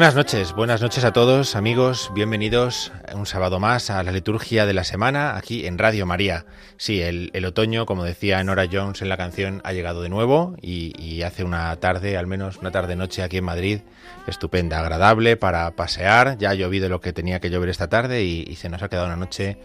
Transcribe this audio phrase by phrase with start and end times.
[0.00, 4.72] Buenas noches, buenas noches a todos amigos, bienvenidos un sábado más a la liturgia de
[4.72, 6.46] la semana aquí en Radio María.
[6.78, 11.20] Sí, el, otoño, como decía Nora Jones en la canción, ha llegado de nuevo y,
[11.20, 13.80] hace una tarde, al menos una tarde-noche aquí en Madrid,
[14.26, 16.38] estupenda, agradable para pasear.
[16.38, 18.88] Ya ha llovido lo que tenía que llover esta tarde y, y se nos ha
[18.88, 19.58] quedado una noche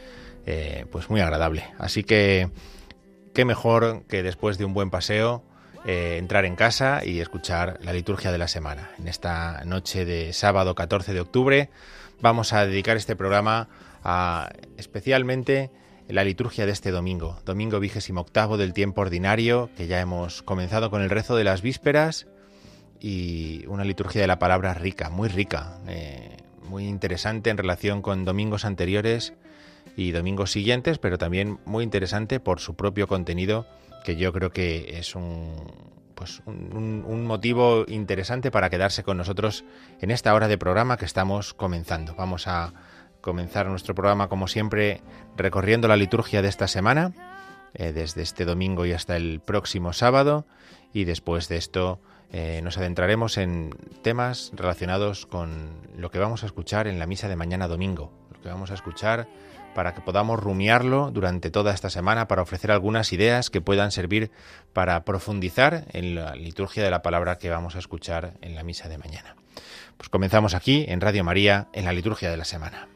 [0.45, 1.63] eh, pues muy agradable.
[1.79, 2.49] Así que
[3.33, 5.45] qué mejor que después de un buen paseo
[5.85, 8.89] eh, entrar en casa y escuchar la liturgia de la semana.
[8.97, 11.69] En esta noche de sábado 14 de octubre
[12.21, 13.67] vamos a dedicar este programa
[14.03, 15.71] a especialmente
[16.07, 20.89] la liturgia de este domingo, domingo vigésimo octavo del tiempo ordinario, que ya hemos comenzado
[20.89, 22.27] con el rezo de las vísperas
[22.99, 26.37] y una liturgia de la palabra rica, muy rica, eh,
[26.67, 29.33] muy interesante en relación con domingos anteriores
[29.95, 33.65] y domingos siguientes, pero también muy interesante por su propio contenido,
[34.05, 35.55] que yo creo que es un,
[36.13, 39.65] pues un, motivo interesante para quedarse con nosotros
[39.99, 42.13] en esta hora de programa que estamos comenzando.
[42.15, 42.71] Vamos a
[43.19, 45.01] comenzar nuestro programa, como siempre,
[45.35, 47.13] recorriendo la liturgia de esta semana,
[47.73, 50.45] eh, desde este domingo y hasta el próximo sábado,
[50.93, 51.99] y después de esto
[52.31, 53.71] eh, nos adentraremos en
[54.03, 58.11] temas relacionados con lo que vamos a escuchar en la misa de mañana domingo,
[58.45, 59.27] que vamos a escuchar
[59.73, 64.29] para que podamos rumiarlo durante toda esta semana, para ofrecer algunas ideas que puedan servir
[64.71, 68.87] para profundizar en la liturgia de la palabra que vamos a escuchar en la misa
[68.87, 69.35] de mañana.
[69.97, 72.87] Pues comenzamos aquí en Radio María en la liturgia de la semana.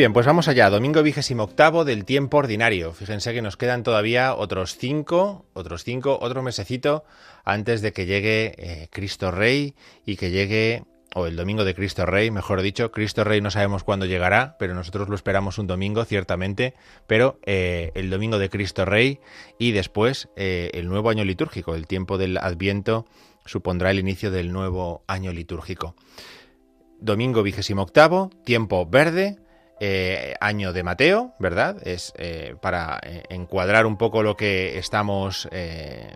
[0.00, 0.70] Bien, pues vamos allá.
[0.70, 2.94] Domingo vigésimo octavo del tiempo ordinario.
[2.94, 7.04] Fíjense que nos quedan todavía otros cinco, otros cinco, otro mesecito
[7.44, 9.74] antes de que llegue eh, Cristo Rey
[10.06, 12.90] y que llegue, o el domingo de Cristo Rey, mejor dicho.
[12.92, 16.72] Cristo Rey no sabemos cuándo llegará, pero nosotros lo esperamos un domingo, ciertamente.
[17.06, 19.20] Pero eh, el domingo de Cristo Rey
[19.58, 23.04] y después eh, el nuevo año litúrgico, el tiempo del Adviento
[23.44, 25.94] supondrá el inicio del nuevo año litúrgico.
[27.00, 29.36] Domingo vigésimo octavo, tiempo verde,
[29.82, 31.76] eh, año de Mateo, ¿verdad?
[31.86, 35.48] Es eh, para eh, encuadrar un poco lo que estamos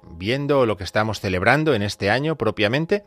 [0.07, 3.05] viendo, lo que estamos celebrando en este año propiamente.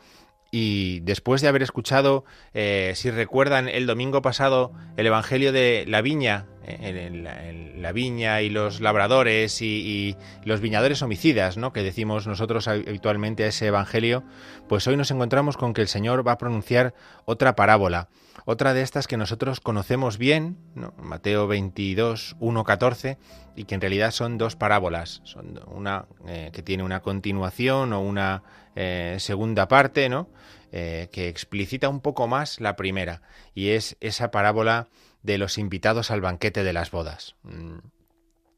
[0.49, 2.23] Y después de haber escuchado,
[2.53, 7.07] si recuerdan, el domingo pasado el Evangelio de la Viña, ¿eh?
[7.07, 11.73] en, la, viña y los labradores y, los viñadores homicidas, ¿no?
[11.73, 14.23] que decimos nosotros habitualmente a ese Evangelio,
[14.67, 16.93] pues hoy nos encontramos con que el Señor va a pronunciar
[17.25, 18.09] otra parábola,
[18.45, 20.57] otra de estas que nosotros conocemos bien,
[21.01, 23.17] Mateo 22, 1, 14,
[23.55, 28.01] y que en realidad son dos parábolas, son una eh, que tiene una continuación o
[28.01, 28.43] una
[28.75, 30.29] eh, segunda parte, ¿no?
[30.69, 33.23] que explicita un poco más la primera,
[33.55, 34.89] y es esa parábola
[35.27, 37.35] de los invitados al banquete de las bodas.
[37.43, 37.79] Mm,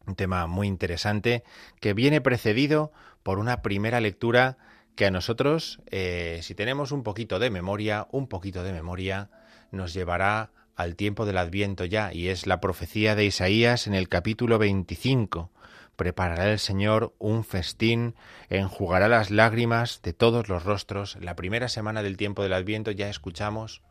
[0.05, 1.43] un tema muy interesante
[1.81, 2.91] que viene precedido
[3.23, 4.57] por una primera lectura
[4.95, 9.31] que a nosotros, eh, si tenemos un poquito de memoria, un poquito de memoria,
[9.71, 14.07] nos llevará al tiempo del Adviento ya, y es la profecía de Isaías en el
[14.07, 15.51] capítulo 25.
[15.95, 18.13] Preparará el Señor un festín,
[18.49, 21.17] enjugará las lágrimas de todos los rostros.
[21.19, 23.81] La primera semana del tiempo del Adviento ya escuchamos,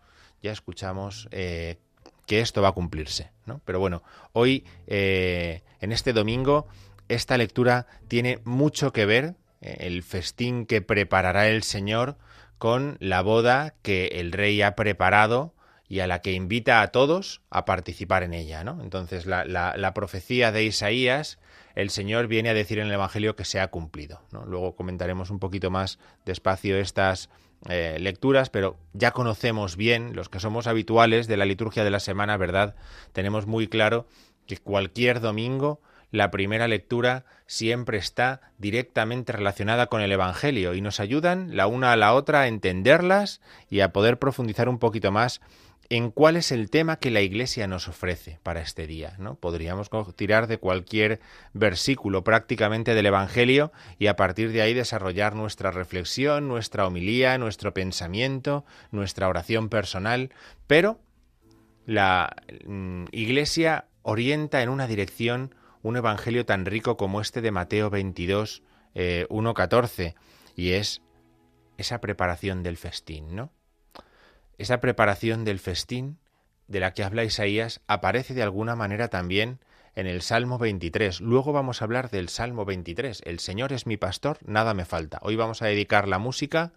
[0.42, 1.78] ya escuchamos eh,
[2.28, 3.32] que esto va a cumplirse.
[3.46, 3.60] ¿no?
[3.64, 6.68] Pero bueno, hoy, eh, en este domingo,
[7.08, 12.16] esta lectura tiene mucho que ver, eh, el festín que preparará el Señor,
[12.58, 15.54] con la boda que el rey ha preparado
[15.88, 18.62] y a la que invita a todos a participar en ella.
[18.62, 18.82] ¿no?
[18.82, 21.38] Entonces, la, profecía de Isaías,
[21.74, 24.20] el Señor viene a decir en el Evangelio que se ha cumplido.
[24.32, 27.30] Luego comentaremos un poquito más despacio estas
[27.68, 32.00] eh, lecturas, pero ya conocemos bien, los que somos habituales de la liturgia de la
[32.00, 32.76] semana, ¿verdad?
[33.12, 34.06] Tenemos muy claro
[34.46, 41.00] que cualquier domingo la primera lectura siempre está directamente relacionada con el Evangelio y nos
[41.00, 45.40] ayudan la una a la otra a entenderlas y a poder profundizar un poquito más
[45.90, 49.14] en cuál es el tema que la Iglesia nos ofrece para este día.
[49.18, 49.36] ¿no?
[49.36, 51.20] Podríamos tirar de cualquier
[51.54, 57.72] versículo prácticamente del Evangelio y a partir de ahí desarrollar nuestra reflexión, nuestra homilía, nuestro
[57.72, 60.30] pensamiento, nuestra oración personal,
[60.66, 61.00] pero
[61.86, 62.36] la
[62.66, 68.62] mm, Iglesia orienta en una dirección un Evangelio tan rico como este de Mateo 22,
[68.94, 70.14] 1.14, eh,
[70.56, 71.02] y es
[71.78, 73.52] esa preparación del festín, ¿no?
[74.58, 76.18] Esa preparación del festín
[76.66, 79.60] de la que habla Isaías aparece de alguna manera también
[79.94, 81.20] en el Salmo 23.
[81.20, 83.22] Luego vamos a hablar del Salmo 23.
[83.24, 85.20] El Señor es mi pastor, nada me falta.
[85.22, 86.72] Hoy vamos a dedicar la música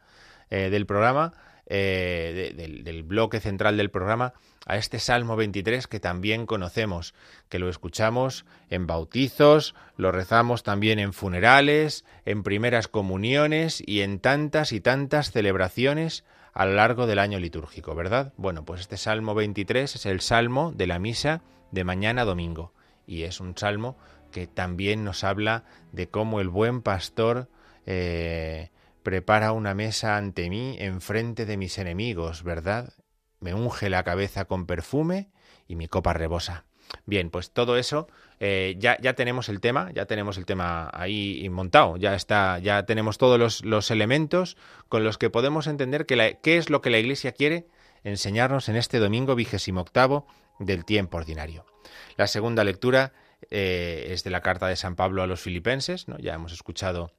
[0.52, 1.34] eh, del programa,
[1.66, 4.34] eh, del, bloque central del programa,
[4.68, 7.16] a este Salmo 23 que también conocemos,
[7.50, 14.20] que lo escuchamos en bautizos, lo rezamos también en funerales, en primeras comuniones y en
[14.20, 18.34] tantas y tantas celebraciones a lo largo del año litúrgico, ¿verdad?
[18.38, 22.74] Bueno, pues este Salmo 23 es el Salmo de la misa de mañana domingo
[23.08, 23.98] y es un salmo
[24.32, 27.50] que también nos habla de cómo el buen pastor
[27.86, 28.70] eh,
[29.04, 32.94] prepara una mesa ante mí en frente de mis enemigos, ¿verdad?
[33.40, 35.30] Me unge la cabeza con perfume
[35.68, 36.66] y mi copa rebosa.
[37.06, 38.08] Bien, pues todo eso
[38.40, 42.86] eh, ya, ya, tenemos el tema, ya tenemos el tema ahí montado, ya está, ya
[42.86, 44.58] tenemos todos los, elementos
[44.90, 47.68] con los que podemos entender que qué es lo que la Iglesia quiere
[48.04, 50.28] enseñarnos en este domingo vigésimo octavo
[50.60, 51.66] del tiempo ordinario.
[52.18, 53.14] La segunda lectura
[53.50, 56.18] eh, es de la carta de San Pablo a los filipenses, ¿no?
[56.18, 57.12] ya hemos escuchado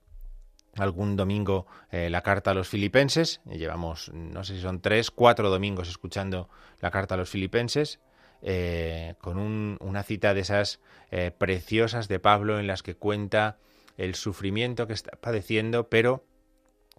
[0.77, 5.51] algún domingo eh, la carta a los filipenses, llevamos no sé si son tres, cuatro
[5.51, 6.49] domingos escuchando
[6.81, 8.01] la carta a los filipenses,
[8.45, 10.81] eh, con una cita de esas
[11.13, 13.59] eh, preciosas de Pablo en las que cuenta
[13.97, 16.25] el sufrimiento que está padeciendo, pero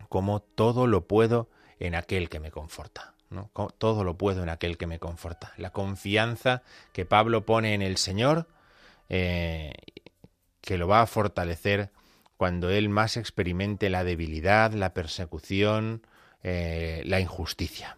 [0.07, 3.15] como todo lo puedo en aquel que me conforta.
[3.29, 3.51] ¿no?
[3.77, 5.51] Todo lo puedo en aquel que me conforta.
[5.57, 8.47] La confianza que Pablo pone en el Señor,
[9.09, 9.73] eh,
[10.62, 11.89] que lo va a fortalecer
[12.38, 16.05] cuando él más experimente la debilidad, la persecución,
[16.43, 17.97] la injusticia.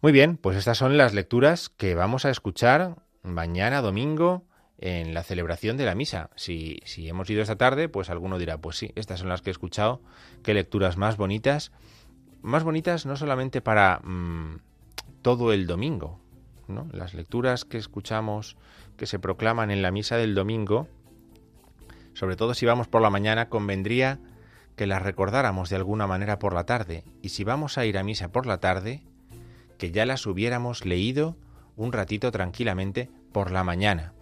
[0.00, 4.44] Muy bien, pues estas son las lecturas que vamos a escuchar mañana domingo
[4.78, 6.30] en la celebración de la misa.
[6.36, 9.52] Si, hemos ido esta tarde, pues alguno dirá, pues sí, estas son las que he
[9.52, 10.00] escuchado,
[10.44, 11.72] qué lecturas más bonitas.
[12.42, 14.60] Más bonitas no solamente para mm,
[15.22, 16.20] todo el domingo,
[16.68, 16.86] ¿no?
[16.92, 18.56] Las lecturas que escuchamos,
[18.96, 20.86] que se proclaman en la misa del domingo,
[22.14, 24.20] sobre todo si vamos por la mañana, convendría
[24.76, 27.02] que las recordáramos de alguna manera por la tarde.
[27.20, 29.02] Y si vamos a ir a misa por la tarde,
[29.78, 31.36] que ya las hubiéramos leído
[31.76, 34.12] un ratito tranquilamente por la mañana,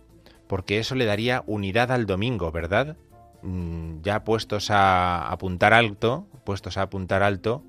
[0.46, 2.96] porque eso le daría unidad al domingo, ¿verdad?
[3.42, 7.64] Mm, ya puestos a apuntar alto, puestos a apuntar alto,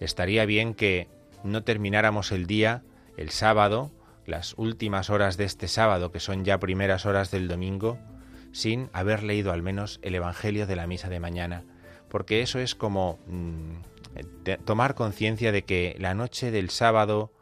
[0.00, 1.08] estaría bien que
[1.44, 2.82] no termináramos el día,
[3.16, 3.90] el sábado,
[4.26, 7.98] las últimas horas de este sábado, que son ya primeras horas del domingo,
[8.52, 11.64] sin haber leído al menos el Evangelio de la misa de mañana,
[12.08, 13.89] porque eso es como mm,
[14.64, 17.32] tomar conciencia de que la noche del sábado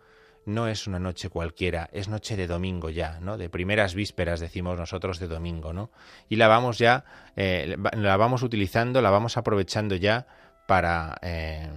[0.49, 3.37] no es una noche cualquiera, es noche de domingo ya, ¿no?
[3.37, 5.91] De primeras vísperas decimos nosotros de domingo, ¿no?
[6.29, 7.05] Y la vamos ya,
[7.37, 10.27] eh, la vamos utilizando, la vamos aprovechando ya
[10.67, 11.71] para, eh,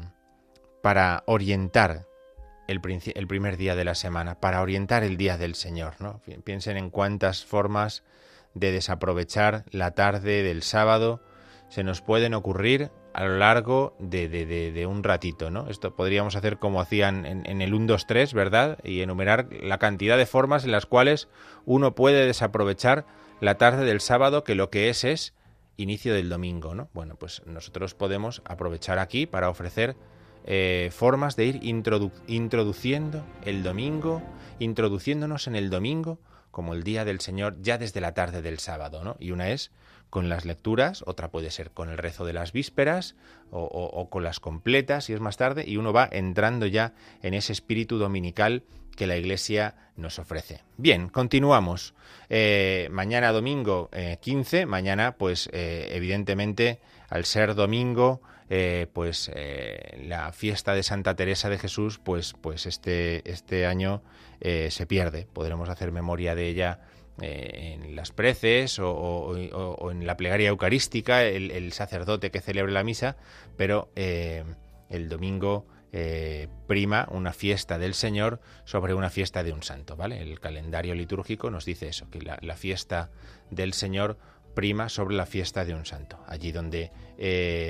[0.81, 2.07] para orientar
[2.67, 2.79] el,
[3.13, 6.21] el, primer día de la semana, para orientar el día del Señor, ¿no?
[6.45, 8.03] Piensen en cuántas formas
[8.53, 11.21] de desaprovechar la tarde del sábado
[11.69, 15.67] se nos pueden ocurrir a lo largo de, de, un ratito, ¿no?
[15.69, 18.77] Esto podríamos hacer como hacían en, el 1, 2, 3, ¿verdad?
[18.83, 21.27] Y enumerar la cantidad de formas en las cuales
[21.65, 23.05] uno puede desaprovechar
[23.39, 25.33] la tarde del sábado, que lo que es es
[25.77, 26.89] inicio del domingo, ¿no?
[26.93, 29.95] Bueno, pues nosotros podemos aprovechar aquí para ofrecer
[30.45, 31.59] eh, formas de ir
[32.27, 34.21] introduciendo el domingo,
[34.59, 36.19] introduciéndonos en el domingo
[36.51, 39.15] como el día del Señor ya desde la tarde del sábado, ¿no?
[39.19, 39.71] Y una es
[40.11, 43.15] con las lecturas, otra puede ser con el rezo de las vísperas
[43.49, 47.53] o, con las completas si es más tarde, y uno va entrando ya en ese
[47.53, 48.63] espíritu dominical
[48.97, 50.63] que la Iglesia nos ofrece.
[50.75, 51.93] Bien, continuamos.
[52.29, 53.89] Eh, mañana domingo
[54.19, 58.21] 15, eh, mañana pues eh, evidentemente al ser domingo
[58.91, 59.31] pues
[60.03, 64.01] la fiesta de Santa Teresa de Jesús pues, pues este, este año
[64.41, 65.25] se pierde.
[65.31, 66.81] Podremos hacer memoria de ella
[67.21, 69.35] eh, en las preces o,
[69.91, 73.17] en la plegaria eucarística, el, sacerdote que celebre la misa,
[73.57, 74.43] pero eh,
[74.89, 80.21] el domingo eh, prima una fiesta del Señor sobre una fiesta de un santo, ¿vale?
[80.21, 83.11] El calendario litúrgico nos dice eso, que la, fiesta
[83.51, 84.17] del Señor
[84.55, 86.23] prima sobre la fiesta de un santo.
[86.27, 86.91] Allí donde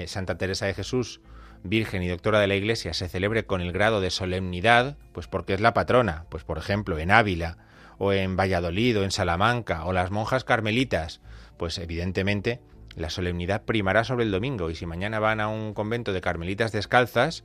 [0.07, 1.19] Santa Teresa de Jesús,
[1.63, 5.55] Virgen y Doctora de la Iglesia, se celebre con el grado de solemnidad, pues porque
[5.55, 7.57] es la patrona, pues por ejemplo en Ávila,
[8.03, 11.21] o en Valladolid o en Salamanca o las monjas carmelitas,
[11.57, 12.59] pues evidentemente
[12.95, 16.71] la solemnidad primará sobre el domingo y si mañana van a un convento de carmelitas
[16.71, 17.43] descalzas,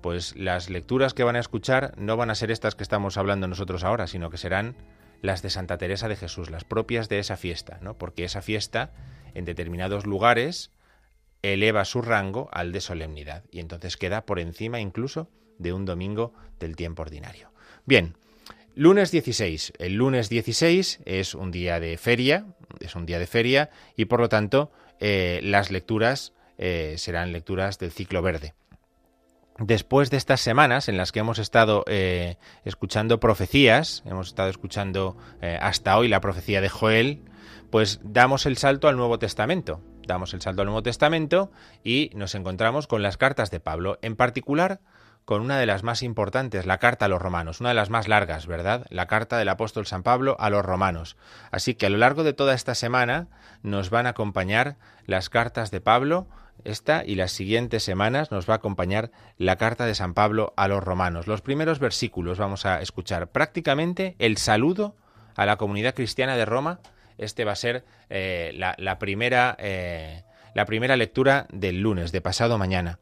[0.00, 3.46] pues las lecturas que van a escuchar no van a ser estas que estamos hablando
[3.46, 4.74] nosotros ahora, sino que serán
[5.20, 7.98] las de Santa Teresa de Jesús, las propias de esa fiesta, ¿no?
[7.98, 8.92] Porque esa fiesta
[9.34, 10.72] en determinados lugares
[11.42, 15.28] eleva su rango al de solemnidad y entonces queda por encima incluso
[15.58, 17.52] de un domingo del tiempo ordinario.
[17.84, 18.14] Bien,
[18.80, 19.74] Lunes 16.
[19.78, 22.46] El lunes 16 es un día de feria,
[22.80, 27.78] es un día de feria y por lo tanto eh, las lecturas eh, serán lecturas
[27.78, 28.54] del ciclo verde.
[29.58, 35.18] Después de estas semanas en las que hemos estado eh, escuchando profecías, hemos estado escuchando
[35.60, 37.20] hasta hoy la profecía de Joel,
[37.68, 39.82] pues damos el salto al Nuevo Testamento.
[40.06, 41.52] Damos el salto al Nuevo Testamento
[41.84, 44.80] y nos encontramos con las cartas de Pablo, en particular
[45.30, 48.08] con una de las más importantes, la carta a los romanos, una de las más
[48.08, 48.84] largas, ¿verdad?
[48.90, 51.16] La carta del apóstol San Pablo a los romanos.
[51.52, 53.28] Así que a lo largo de toda esta semana
[53.62, 54.74] nos van a acompañar
[55.06, 56.26] las cartas de Pablo,
[56.64, 60.66] esta y las siguientes semanas nos va a acompañar la carta de San Pablo a
[60.66, 61.28] los romanos.
[61.28, 64.96] Los primeros versículos vamos a escuchar prácticamente el saludo
[65.36, 66.80] a la comunidad cristiana de Roma.
[67.18, 72.58] Este va a ser eh, la, primera, eh, la primera lectura del lunes, de pasado
[72.58, 72.98] mañana.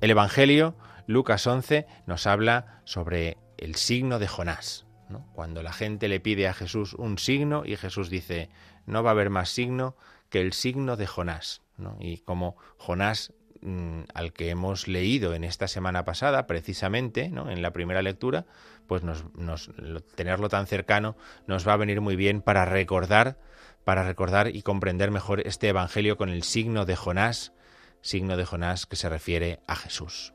[0.00, 4.86] El Evangelio Lucas 11 nos habla sobre el signo de Jonás.
[5.34, 8.48] Cuando la gente le pide a Jesús un signo y Jesús dice,
[8.86, 9.96] no va a haber más signo
[10.30, 11.62] que el signo de Jonás.
[12.00, 17.72] Y como Jonás mm, al que hemos leído en esta semana pasada, precisamente, en la
[17.72, 18.46] primera lectura,
[18.86, 19.02] pues
[20.14, 21.16] tenerlo tan cercano
[21.46, 23.38] nos va a venir muy bien para recordar,
[23.84, 27.52] para recordar y comprender mejor este evangelio con el signo de Jonás,
[28.00, 30.32] signo de Jonás que se refiere a Jesús.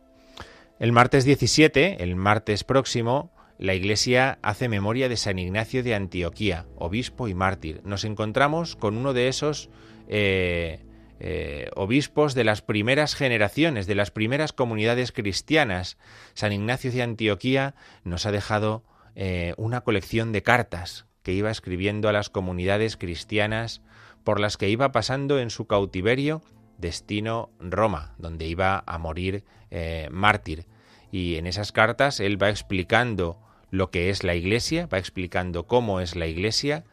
[0.80, 6.68] El martes 17, el martes próximo, la Iglesia hace memoria de San Ignacio de Antioquía,
[6.76, 7.82] obispo y mártir.
[7.84, 9.72] Nos encontramos con uno de esos
[10.08, 10.86] eh,
[11.20, 15.98] eh, obispos de las primeras generaciones, de las primeras comunidades cristianas.
[16.36, 18.84] San Ignacio de Antioquía nos ha dejado
[19.16, 23.82] eh, una colección de cartas que iba escribiendo a las comunidades cristianas
[24.24, 26.44] por las que iba pasando en su cautiverio
[26.78, 30.66] destino Roma, donde iba a morir eh, mártir.
[31.12, 36.00] Y en esas cartas él va explicando lo que es la Iglesia, va explicando cómo
[36.00, 36.84] es la Iglesia,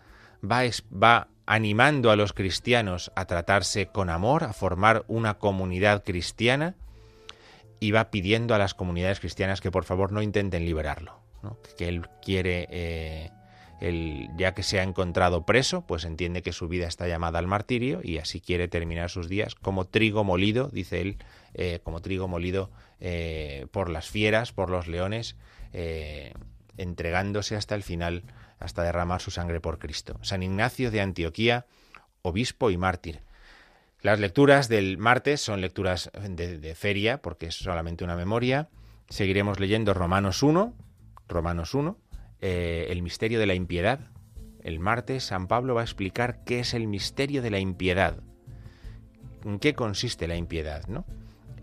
[0.43, 0.63] va,
[0.93, 6.75] va animando a los cristianos a tratarse con amor, a formar una comunidad cristiana
[7.81, 11.21] y va pidiendo a las comunidades cristianas que por favor no intenten liberarlo,
[11.77, 13.31] que él quiere eh,
[14.37, 18.01] ya que se ha encontrado preso, pues entiende que su vida está llamada al martirio
[18.03, 21.19] y así quiere terminar sus días como trigo molido, dice él,
[21.55, 22.71] eh, como trigo molido
[23.01, 25.37] eh, por las fieras, por los leones,
[25.73, 26.33] eh,
[26.77, 28.25] entregándose hasta el final,
[28.59, 30.19] hasta derramar su sangre por Cristo.
[30.23, 31.67] San Ignacio de Antioquía,
[32.23, 33.23] obispo y mártir.
[34.05, 38.69] Las lecturas del martes son lecturas de, feria, porque es solamente una memoria.
[39.09, 40.75] Seguiremos leyendo Romanos 1,
[41.27, 41.99] Romanos 1,
[42.43, 44.01] eh, el misterio de la impiedad.
[44.63, 48.19] El martes San Pablo va a explicar qué es el misterio de la impiedad.
[49.43, 50.87] ¿En qué consiste la impiedad?
[50.87, 51.07] ¿no?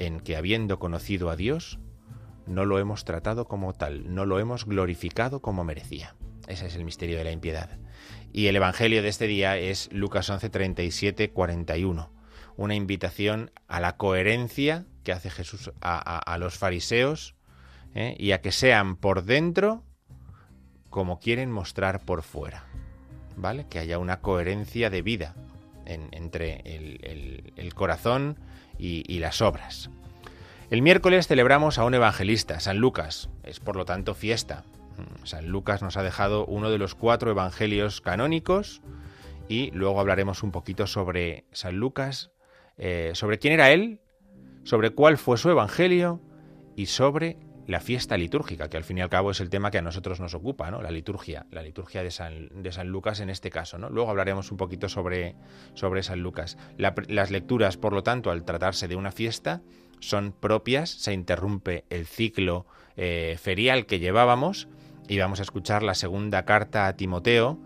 [0.01, 1.77] En que habiendo conocido a Dios,
[2.47, 6.15] no lo hemos tratado como tal, no lo hemos glorificado como merecía.
[6.47, 7.77] Ese es el misterio de la impiedad.
[8.33, 12.11] Y el Evangelio de este día es Lucas 11, 37, 41.
[12.57, 17.35] Una invitación a la coherencia que hace Jesús a, los fariseos
[17.93, 18.15] ¿eh?
[18.17, 19.83] y a que sean por dentro
[20.89, 22.65] como quieren mostrar por fuera.
[23.35, 23.67] ¿Vale?
[23.69, 25.35] Que haya una coherencia de vida
[25.85, 28.39] entre el, corazón
[28.81, 29.89] y las obras.
[30.71, 33.29] El miércoles celebramos a un evangelista, San Lucas.
[33.43, 34.63] Es por lo tanto fiesta.
[35.23, 38.81] San Lucas nos ha dejado uno de los cuatro evangelios canónicos
[39.49, 42.31] y luego hablaremos un poquito sobre San Lucas,
[42.77, 43.99] eh, sobre quién era él,
[44.63, 46.21] sobre cuál fue su evangelio
[46.77, 47.37] y sobre
[47.67, 50.19] la fiesta litúrgica, que al fin y al cabo es el tema que a nosotros
[50.19, 50.81] nos ocupa, ¿no?
[50.81, 53.89] La liturgia, la liturgia de San, de San Lucas en este caso, ¿no?
[53.89, 55.35] Luego hablaremos un poquito sobre,
[55.73, 56.57] sobre San Lucas.
[56.77, 59.61] las lecturas, por lo tanto, al tratarse de una fiesta,
[59.99, 62.65] son propias, se interrumpe el ciclo
[62.97, 64.67] eh, ferial que llevábamos
[65.07, 67.59] y vamos a escuchar la segunda carta a Timoteo,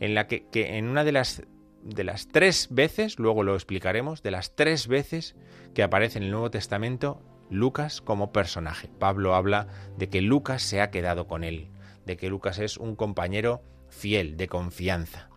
[0.00, 1.42] en la que, en una de las,
[1.82, 5.36] de las tres veces, luego lo explicaremos, de las tres veces
[5.74, 8.88] que aparece en el Nuevo Testamento Lucas como personaje.
[8.98, 9.66] Pablo habla
[9.98, 11.68] de que Lucas se ha quedado con él,
[12.06, 15.28] de que Lucas es un compañero fiel, de confianza.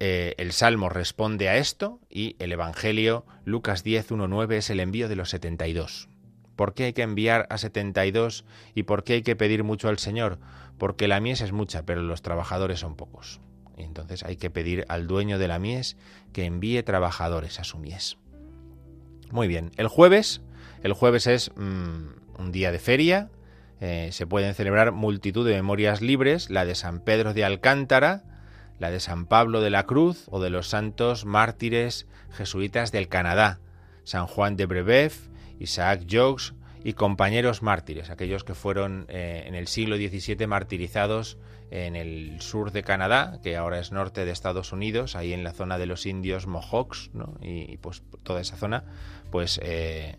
[0.00, 4.80] Eh, el Salmo responde a esto y el Evangelio, Lucas 10, 1, 9, es el
[4.80, 6.08] envío de los 72.
[6.56, 8.44] ¿Por qué hay que enviar a 72
[8.74, 10.38] y por qué hay que pedir mucho al Señor?
[10.78, 13.40] Porque la mies es mucha, pero los trabajadores son pocos.
[13.76, 15.96] entonces hay que pedir al dueño de la mies
[16.32, 18.18] que envíe trabajadores a su mies.
[19.30, 20.42] Muy bien, el jueves,
[20.84, 23.30] el jueves es mm, un día de feria,
[23.80, 28.22] eh, se pueden celebrar multitud de memorias libres, la de San Pedro de Alcántara,
[28.78, 33.60] la de San Pablo de la Cruz o de los santos mártires jesuitas del Canadá,
[34.04, 36.52] San Juan de Brebeuf, Isaac Jogues
[36.84, 41.38] y compañeros mártires, aquellos que fueron eh, en el siglo XVII martirizados
[41.70, 45.52] en el sur de Canadá, que ahora es norte de Estados Unidos, ahí en la
[45.52, 47.38] zona de los indios Mohawks, ¿no?
[47.40, 48.84] y, pues toda esa zona,
[49.30, 50.18] pues, eh,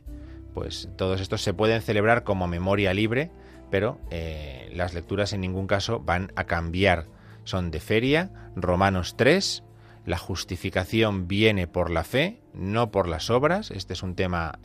[0.56, 3.30] pues todos estos se pueden celebrar como memoria libre,
[3.70, 7.06] pero eh, las lecturas en ningún caso van a cambiar.
[7.44, 9.64] Son de feria, Romanos 3,
[10.08, 13.70] la justificación viene por la fe, no por las obras.
[13.70, 14.60] Este es un tema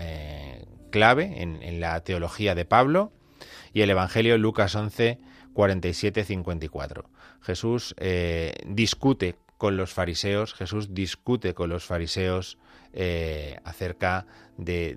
[0.90, 3.12] clave en, la teología de Pablo
[3.72, 5.18] y el Evangelio Lucas 11,
[5.53, 7.05] 47, 54.
[7.40, 12.59] Jesús eh, discute con los fariseos, Jesús discute con los fariseos
[12.92, 14.26] eh, acerca
[14.57, 14.96] de,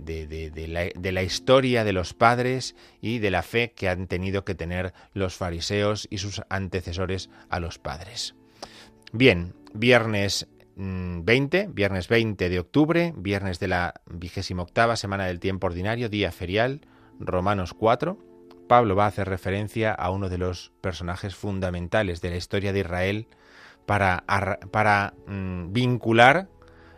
[1.03, 5.35] la, historia de los padres y de la fe que han tenido que tener los
[5.35, 8.35] fariseos y sus antecesores a los padres.
[9.11, 15.67] Bien, viernes 20, mm, viernes 20 de octubre, viernes de la vigésima semana del tiempo
[15.67, 16.81] ordinario, día ferial,
[17.19, 18.17] Romanos 4.
[18.67, 22.79] Pablo va a hacer referencia a uno de los personajes fundamentales de la historia de
[22.79, 23.27] Israel
[23.85, 24.23] para,
[24.71, 26.47] para mm, vincular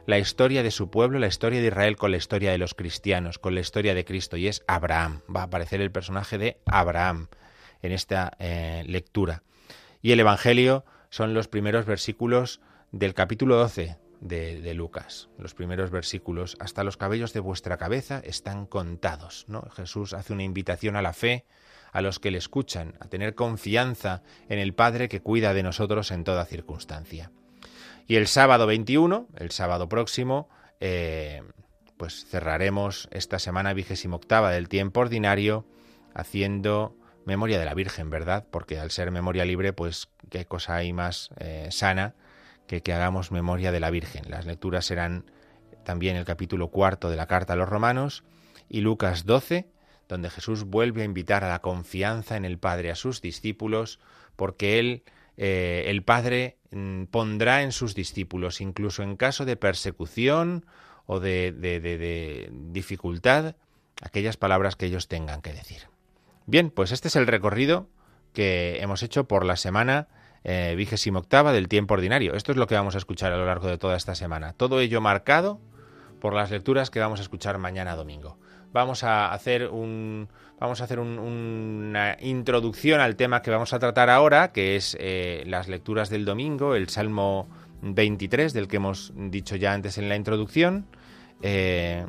[0.06, 3.40] la historia de su pueblo, la historia de Israel con la historia de los cristianos,
[3.40, 5.22] con la historia de Cristo, y es Abraham.
[5.34, 7.28] Va a aparecer el personaje de Abraham
[7.82, 9.44] en esta eh, lectura.
[10.02, 16.58] Y el Evangelio son los primeros versículos del capítulo 12 de, Lucas, los primeros versículos,
[16.60, 19.46] hasta los cabellos de vuestra cabeza están contados.
[19.48, 19.62] ¿no?
[19.76, 21.46] Jesús hace una invitación a la fe,
[21.92, 26.12] a los que le escuchan, a tener confianza en el Padre que cuida de nosotros
[26.12, 27.32] en toda circunstancia.
[28.08, 31.42] Y el sábado 21, el sábado próximo, eh,
[31.98, 35.66] pues cerraremos esta semana vigésimo octava del tiempo ordinario
[36.14, 38.46] haciendo memoria de la Virgen, ¿verdad?
[38.52, 42.14] Porque al ser memoria libre, pues qué cosa hay más eh, sana
[42.68, 44.30] que, que hagamos memoria de la Virgen.
[44.30, 45.32] Las lecturas serán
[45.84, 48.24] también el capítulo cuarto de la carta a los romanos
[48.70, 49.68] y Lucas 12,
[50.08, 54.00] donde Jesús vuelve a invitar a la confianza en el Padre a sus discípulos,
[54.36, 55.04] porque Él,
[55.38, 60.66] eh, el Padre, mm, pondrá en sus discípulos, incluso en caso de persecución
[61.06, 63.56] o de, dificultad,
[64.02, 65.84] aquellas palabras que ellos tengan que decir.
[66.46, 67.90] Bien, pues este es el recorrido
[68.34, 70.08] que hemos hecho por la semana
[70.44, 72.36] eh, vigésimo octava del tiempo ordinario.
[72.36, 74.54] Esto es lo que vamos a escuchar a lo largo de toda esta semana.
[74.54, 75.60] Todo ello marcado
[76.20, 78.38] por las lecturas que vamos a escuchar mañana domingo.
[78.72, 80.28] Vamos a hacer un
[80.60, 85.44] vamos a hacer una introducción al tema que vamos a tratar ahora, que es eh,
[85.46, 87.50] las lecturas del domingo, el Salmo
[87.82, 90.88] 23, del que hemos dicho ya antes en la introducción,
[91.42, 92.06] eh,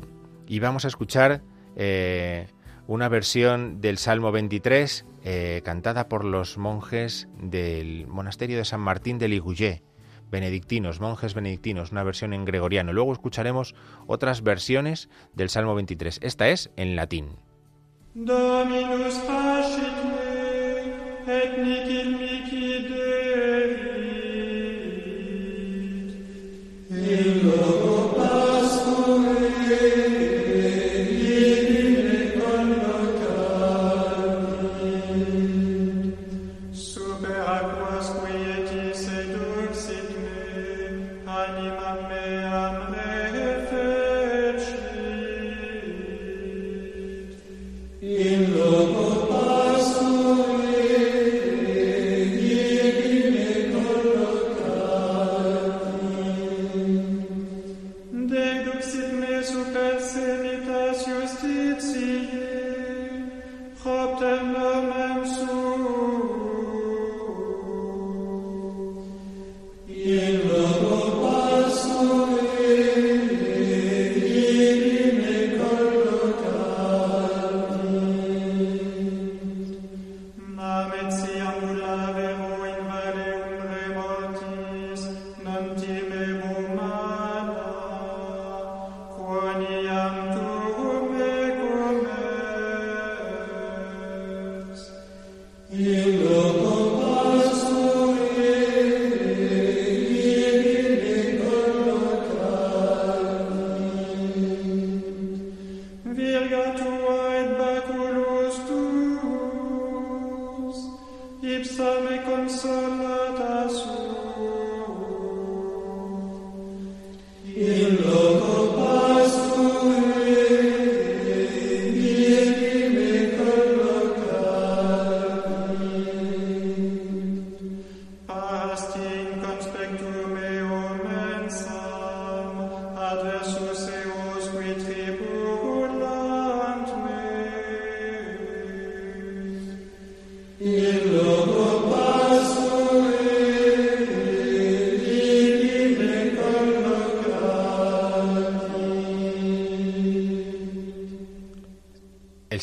[0.47, 1.41] y vamos a escuchar
[2.87, 9.19] una versión del Salmo 23 eh, cantada por los monjes del monasterio de San Martín
[9.19, 9.83] de Liguyé,
[10.31, 12.93] benedictinos, monjes benedictinos, una versión en gregoriano.
[12.93, 13.75] Luego escucharemos
[14.07, 16.19] otras versiones del Salmo 23.
[16.23, 17.46] Esta es en latín.
[18.25, 23.69] Dominus facit me, et nihil mihi Dei.
[26.89, 27.76] In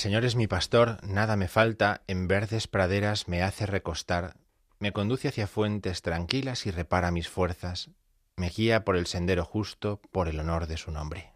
[0.04, 4.36] Señor es mi pastor, nada me falta, en verdes praderas me hace recostar,
[4.78, 7.88] me conduce hacia fuentes tranquilas y repara mis fuerzas,
[8.36, 11.32] me guía por el sendero justo, por el honor de su nombre.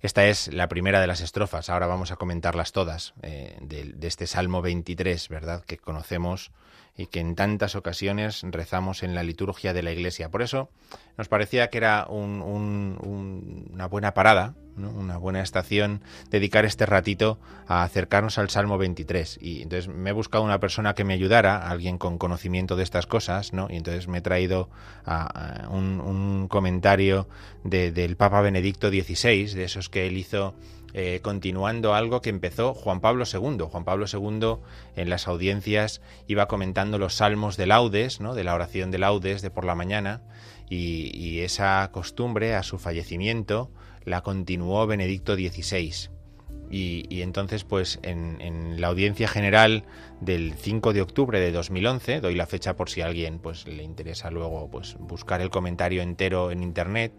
[0.00, 4.26] Esta es la primera de las estrofas, ahora vamos a comentarlas todas, eh, de, este
[4.26, 5.64] Salmo 23, ¿verdad?
[5.64, 6.50] Que conocemos
[6.98, 10.30] y que en tantas ocasiones rezamos en la liturgia de la Iglesia.
[10.30, 10.68] Por eso
[11.16, 18.36] nos parecía que era una buena parada, una buena estación, dedicar este ratito a acercarnos
[18.38, 19.38] al Salmo 23.
[19.40, 23.06] Y entonces me he buscado una persona que me ayudara, alguien con conocimiento de estas
[23.06, 23.68] cosas, ¿no?
[23.70, 24.68] Y entonces me he traído
[25.70, 27.28] un, comentario
[27.62, 30.56] del Papa Benedicto XVI, de esos que él hizo
[30.94, 33.58] eh, continuando algo que empezó Juan Pablo II.
[33.70, 34.56] Juan Pablo II
[34.96, 38.34] en las audiencias iba comentando los salmos de laudes, ¿no?
[38.34, 40.22] de la oración de laudes de por la mañana,
[40.70, 43.70] y, esa costumbre a su fallecimiento
[44.04, 46.10] la continuó Benedicto XVI.
[46.70, 49.84] Y, entonces, pues en, la audiencia general
[50.20, 53.82] del 5 de octubre de 2011, doy la fecha por si a alguien pues, le
[53.82, 57.12] interesa luego pues, buscar el comentario entero en internet,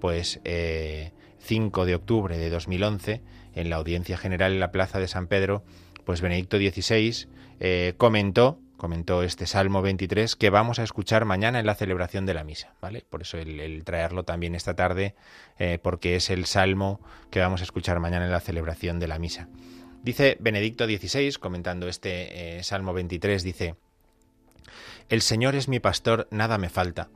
[0.00, 1.12] pues eh,
[1.46, 3.22] 5 de octubre de 2011,
[3.54, 5.64] en la audiencia general en la Plaza de San Pedro,
[6.04, 7.28] pues Benedicto XVI
[7.60, 12.34] eh, comentó, comentó este Salmo 23 que vamos a escuchar mañana en la celebración de
[12.34, 13.04] la misa, ¿vale?
[13.08, 15.14] Por eso el, traerlo también esta tarde,
[15.58, 19.18] eh, porque es el Salmo que vamos a escuchar mañana en la celebración de la
[19.18, 19.48] misa.
[20.02, 23.76] Dice Benedicto XVI, comentando este eh, Salmo 23, dice,
[25.08, 27.08] El Señor es mi pastor, nada me falta.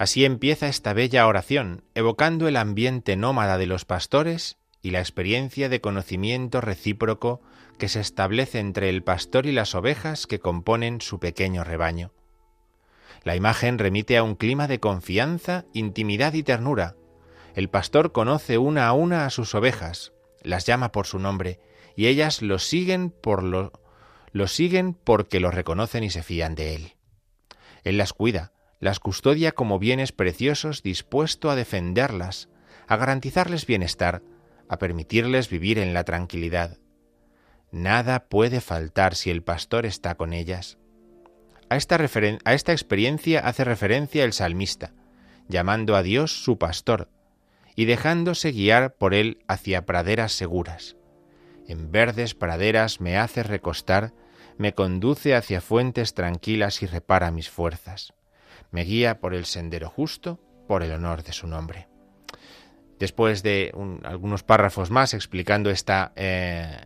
[0.00, 5.68] Así empieza esta bella oración, evocando el ambiente nómada de los pastores y la experiencia
[5.68, 7.42] de conocimiento recíproco
[7.76, 12.14] que se establece entre el pastor y las ovejas que componen su pequeño rebaño.
[13.24, 16.96] La imagen remite a un clima de confianza, intimidad y ternura.
[17.54, 21.60] El pastor conoce una a una a sus ovejas, las llama por su nombre,
[21.94, 23.70] y ellas lo siguen por lo,
[24.32, 26.94] lo siguen porque lo reconocen y se fían de él.
[27.84, 32.48] Él las cuida, las custodia como bienes preciosos dispuesto a defenderlas,
[32.88, 34.22] a garantizarles bienestar,
[34.68, 36.78] a permitirles vivir en la tranquilidad.
[37.70, 40.78] Nada puede faltar si el pastor está con ellas.
[41.68, 41.98] A esta,
[42.44, 44.92] a esta experiencia hace referencia el salmista,
[45.46, 47.10] llamando a Dios su pastor
[47.76, 50.96] y dejándose guiar por él hacia praderas seguras.
[51.68, 54.12] En verdes praderas me hace recostar,
[54.58, 58.12] me conduce hacia fuentes tranquilas y repara mis fuerzas.
[58.70, 61.88] Me guía por el sendero justo, por el honor de su nombre.
[62.98, 63.72] Después de
[64.04, 66.78] algunos párrafos más explicando esta, eh,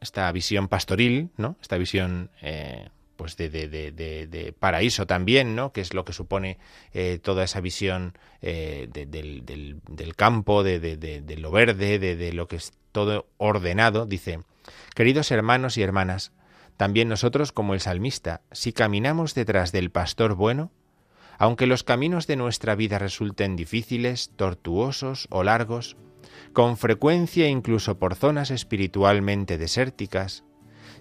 [0.00, 1.56] esta visión pastoril, ¿no?
[1.60, 5.72] esta visión eh, pues de, de, de, paraíso también, ¿no?
[5.72, 6.58] que es lo que supone
[6.92, 8.90] eh, toda esa visión del,
[9.44, 14.40] del, campo, de, lo verde, de lo que es todo ordenado, dice,
[14.94, 16.32] queridos hermanos y hermanas,
[16.76, 20.70] también nosotros como el salmista, si caminamos detrás del pastor bueno,
[21.38, 25.96] aunque los caminos de nuestra vida resulten difíciles, tortuosos o largos,
[26.52, 30.44] con frecuencia incluso por zonas espiritualmente desérticas,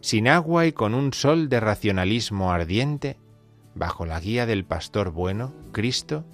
[0.02, 3.18] sin agua y con un sol de racionalismo ardiente,
[3.74, 6.26] bajo la guía del pastor bueno, Cristo,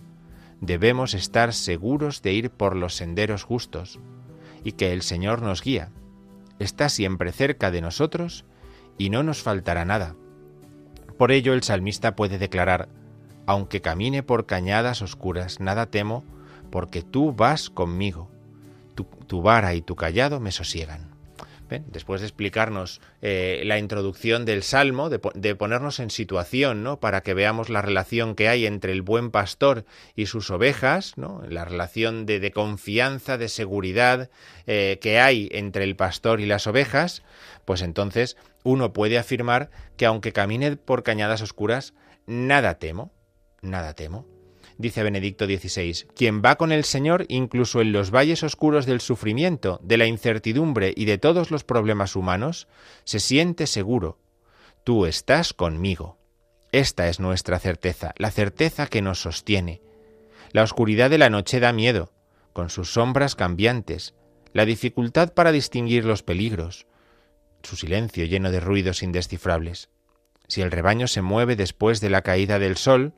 [0.59, 3.99] debemos estar seguros de ir por los senderos justos,
[4.63, 5.89] y que el Señor nos guía.
[6.59, 8.45] Está siempre cerca de nosotros
[8.97, 10.15] y no nos faltará nada.
[11.17, 12.89] Por ello el salmista puede declarar,
[13.45, 16.23] aunque camine por cañadas oscuras, nada temo,
[16.69, 18.29] porque tú vas conmigo.
[19.27, 21.11] Tu, vara y tu callado me sosiegan
[21.87, 26.99] después de explicarnos eh, la introducción del Salmo, de, ponernos en situación, ¿no?
[26.99, 31.41] Para que veamos la relación que hay entre el buen pastor y sus ovejas, ¿no?
[31.47, 34.29] La relación de, confianza, de seguridad
[34.67, 37.23] eh, que hay entre el pastor y las ovejas,
[37.65, 41.93] pues entonces uno puede afirmar que aunque camine por cañadas oscuras,
[42.25, 43.11] nada temo,
[43.61, 44.25] nada temo
[44.77, 49.79] dice Benedicto XVI, quien va con el Señor incluso en los valles oscuros del sufrimiento,
[49.83, 52.67] de la incertidumbre y de todos los problemas humanos,
[53.03, 54.17] se siente seguro.
[54.83, 56.17] Tú estás conmigo.
[56.71, 59.81] Esta es nuestra certeza, la certeza que nos sostiene.
[60.51, 62.11] La oscuridad de la noche da miedo,
[62.53, 64.15] con sus sombras cambiantes,
[64.53, 66.87] la dificultad para distinguir los peligros,
[67.61, 69.89] su silencio lleno de ruidos indescifrables.
[70.47, 73.13] Si el rebaño se mueve después de la caída del sol,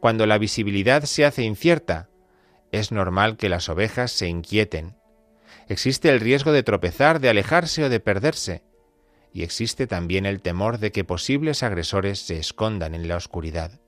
[0.00, 2.08] cuando la visibilidad se hace incierta,
[2.72, 4.96] es normal que las ovejas se inquieten.
[5.68, 8.62] Existe el riesgo de tropezar, de alejarse o de perderse.
[9.32, 13.80] Y existe también el temor de que posibles agresores se escondan en la oscuridad.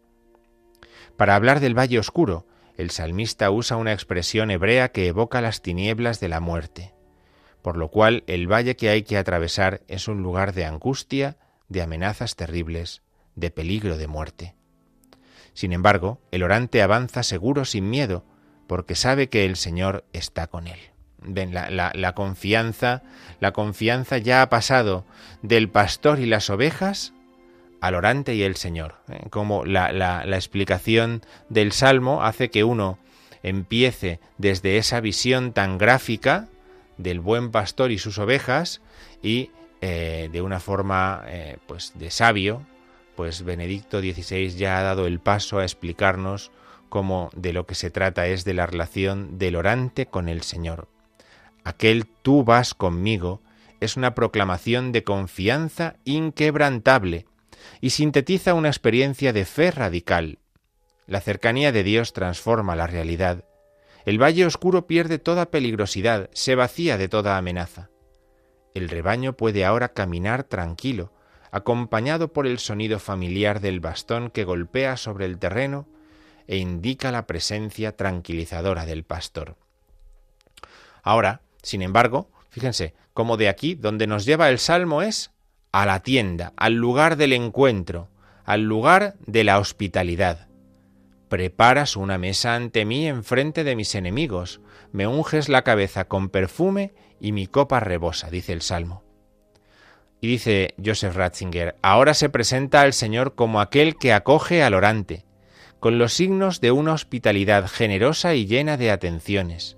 [1.17, 6.21] Para hablar del valle oscuro, el salmista usa una expresión hebrea que evoca las tinieblas
[6.21, 6.95] de la muerte,
[7.63, 11.83] por lo cual el valle que hay que atravesar es un lugar de angustia, de
[11.83, 13.03] amenazas terribles,
[13.35, 14.58] de peligro de muerte.
[15.59, 18.25] Sin embargo, el orante avanza seguro sin miedo,
[18.69, 20.79] porque sabe que el Señor está con él.
[21.21, 23.03] Ven, la, confianza,
[23.41, 25.05] la confianza ya ha pasado
[25.43, 27.13] del pastor y las ovejas
[27.81, 29.01] al orante y el Señor.
[29.09, 29.27] ¿eh?
[29.31, 33.01] Como la, explicación del Salmo hace que uno
[33.43, 36.47] empiece desde esa visión tan gráfica
[36.99, 38.81] del buen pastor y sus ovejas
[39.25, 42.65] y eh, de una forma eh, pues de sabio
[43.19, 46.53] pues Benedicto XVI ya ha dado el paso a explicarnos
[46.89, 50.87] cómo de lo que se trata es de la relación del orante con el Señor.
[51.65, 53.43] Aquel tú vas conmigo
[53.81, 57.27] es una proclamación de confianza inquebrantable
[57.81, 60.39] y sintetiza una experiencia de fe radical.
[61.09, 63.43] La cercanía de Dios transforma la realidad.
[64.05, 67.91] El valle oscuro pierde toda peligrosidad, se vacía de toda amenaza.
[68.75, 71.11] El rebaño puede ahora caminar tranquilo,
[71.51, 75.87] acompañado por el sonido familiar del bastón que golpea sobre el terreno
[76.47, 79.57] e indica la presencia tranquilizadora del pastor.
[81.03, 85.33] Ahora, sin embargo, fíjense, como de aquí donde nos lleva el salmo es
[85.73, 88.09] a la tienda, al lugar del encuentro,
[88.45, 90.49] al lugar de la hospitalidad.
[91.29, 94.61] Preparas una mesa ante mí en frente de mis enemigos,
[94.93, 99.08] me unges la cabeza con perfume y mi copa rebosa, dice el salmo.
[100.21, 105.25] Y dice Joseph Ratzinger, ahora se presenta al Señor como aquel que acoge al orante,
[105.81, 109.77] con los signos de una hospitalidad generosa y llena de atenciones.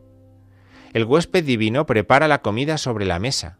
[0.92, 3.58] El huésped divino prepara la comida sobre la mesa,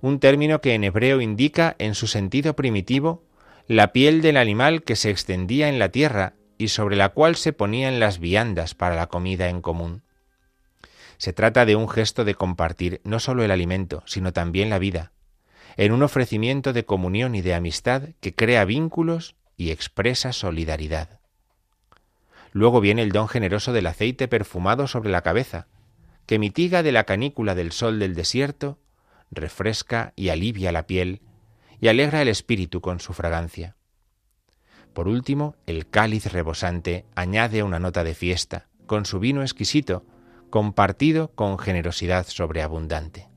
[0.00, 3.24] un término que en hebreo indica en su sentido primitivo
[3.66, 7.52] la piel del animal que se extendía en la tierra y sobre la cual se
[7.52, 10.02] ponían las viandas para la comida en común.
[11.18, 15.12] Se trata de un gesto de compartir no solo el alimento, sino también la vida,
[15.78, 21.20] en un ofrecimiento de comunión y de amistad que crea vínculos y expresa solidaridad.
[22.50, 25.68] Luego viene el don generoso del aceite perfumado sobre la cabeza,
[26.26, 28.80] que mitiga de la canícula del sol del desierto,
[29.30, 31.22] refresca y alivia la piel,
[31.80, 33.76] y alegra el espíritu con su fragancia.
[34.92, 40.04] Por último, el cáliz rebosante añade una nota de fiesta, con su vino exquisito,
[40.50, 43.28] compartido con generosidad sobreabundante.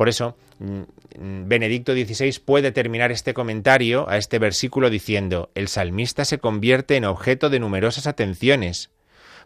[0.00, 6.24] Por eso, mm, Benedicto XVI puede terminar este comentario a este versículo diciendo, el salmista
[6.24, 8.88] se convierte en objeto de numerosas atenciones.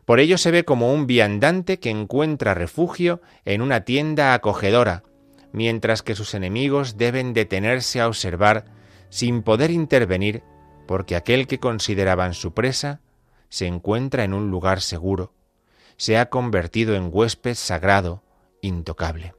[0.04, 5.02] Por ello se ve como un viandante que encuentra refugio en una tienda acogedora,
[5.50, 8.66] mientras que sus enemigos deben detenerse a observar
[9.08, 10.44] sin poder intervenir,
[10.86, 13.00] porque aquel que consideraban su presa
[13.48, 15.32] se encuentra en un lugar seguro,
[15.96, 18.22] se ha convertido en huésped sagrado,
[18.60, 19.34] intocable.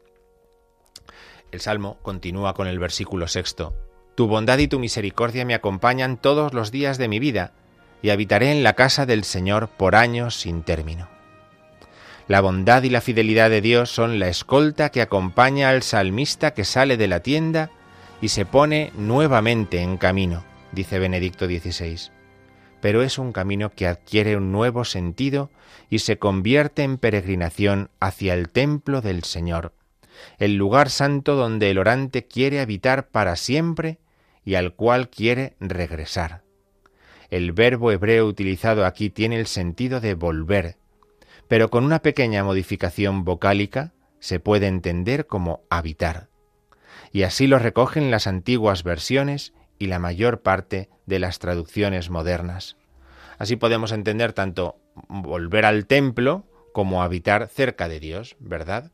[1.55, 3.73] El Salmo continúa con el versículo sexto.
[4.15, 7.53] Tu bondad y tu misericordia me acompañan todos los días de mi vida,
[8.01, 11.07] y habitaré en la casa del Señor por años sin término.
[12.27, 16.65] La bondad y la fidelidad de Dios son la escolta que acompaña al salmista que
[16.65, 17.71] sale de la tienda
[18.19, 22.11] y se pone nuevamente en camino, dice Benedicto XVI.
[22.81, 25.51] Pero es un camino que adquiere un nuevo sentido
[25.89, 29.71] y se convierte en peregrinación hacia el templo del Señor,
[30.37, 33.99] el lugar santo donde el orante quiere habitar para siempre
[34.43, 36.43] y al cual quiere regresar.
[37.29, 40.77] El verbo hebreo utilizado aquí tiene el sentido de volver,
[41.47, 46.29] pero con una pequeña modificación vocálica se puede entender como habitar.
[47.11, 52.77] Y así lo recogen las antiguas versiones y la mayor parte de las traducciones modernas.
[53.37, 58.91] Así podemos entender tanto volver al templo como habitar cerca de Dios, ¿verdad?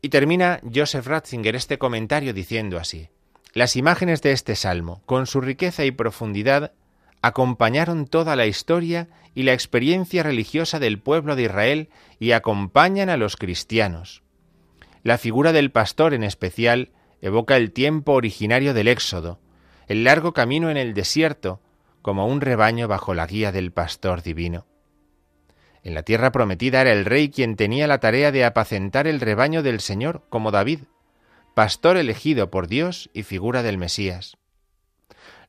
[0.00, 3.08] Y termina Joseph Ratzinger este comentario diciendo así,
[3.52, 6.72] Las imágenes de este salmo, con su riqueza y profundidad,
[7.20, 11.88] acompañaron toda la historia y la experiencia religiosa del pueblo de Israel
[12.20, 14.22] y acompañan a los cristianos.
[15.02, 19.40] La figura del pastor en especial evoca el tiempo originario del Éxodo,
[19.88, 21.60] el largo camino en el desierto,
[22.02, 24.66] como un rebaño bajo la guía del pastor divino.
[25.82, 29.62] En la tierra prometida era el rey quien tenía la tarea de apacentar el rebaño
[29.62, 30.80] del Señor, como David,
[31.54, 34.36] pastor elegido por Dios y figura del Mesías.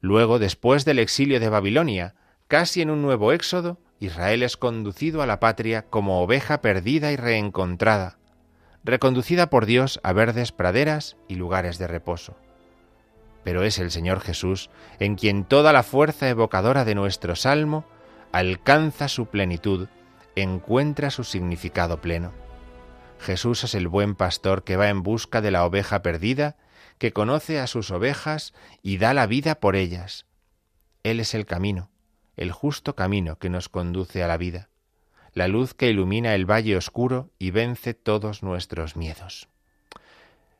[0.02, 2.16] Luego, después del exilio de Babilonia,
[2.48, 7.18] casi en un nuevo éxodo, Israel es conducido a la patria como oveja perdida y
[7.18, 8.18] reencontrada,
[8.84, 12.38] reconducida por Dios a verdes praderas y lugares de reposo.
[13.44, 17.86] Pero es el Señor Jesús en quien toda la fuerza evocadora de nuestro salmo
[18.32, 19.90] alcanza su plenitud,
[20.42, 22.34] encuentra su significado pleno.
[23.20, 26.58] Jesús es el buen pastor que va en busca de la oveja perdida
[26.98, 30.26] que conoce a sus ovejas y da la vida por ellas.
[31.04, 31.90] Él es el camino,
[32.36, 34.70] el justo camino que nos conduce a la vida,
[35.34, 39.50] la luz que ilumina el valle oscuro y vence todos nuestros miedos.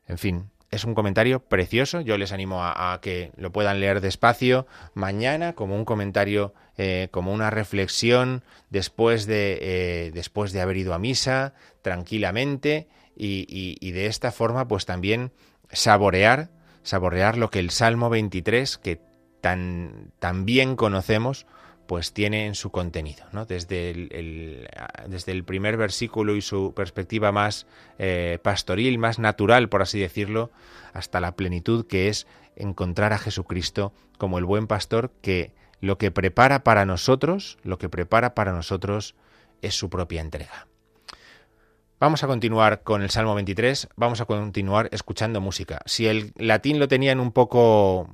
[0.06, 2.00] En fin, es un comentario precioso.
[2.00, 7.32] Yo les animo a, que lo puedan leer despacio mañana como un comentario, eh, como
[7.32, 14.06] una reflexión después de, eh, después de haber ido a misa tranquilamente y, y, de
[14.06, 15.32] esta forma pues también
[15.70, 16.50] saborear,
[16.82, 19.00] saborear lo que el Salmo 23, que
[19.40, 21.46] tan, tan bien conocemos,
[21.90, 23.46] pues tiene en su contenido, ¿no?
[23.46, 24.68] Desde el,
[25.08, 27.66] desde el primer versículo y su perspectiva más
[27.98, 30.52] eh, pastoril, más natural, por así decirlo,
[30.92, 36.12] hasta la plenitud que es encontrar a Jesucristo como el buen pastor que lo que
[36.12, 39.16] prepara para nosotros, lo que prepara para nosotros
[39.60, 40.68] es su propia entrega.
[41.98, 45.80] Vamos a continuar con el Salmo 23, vamos a continuar escuchando música.
[45.86, 48.08] Si el latín lo tenían un poco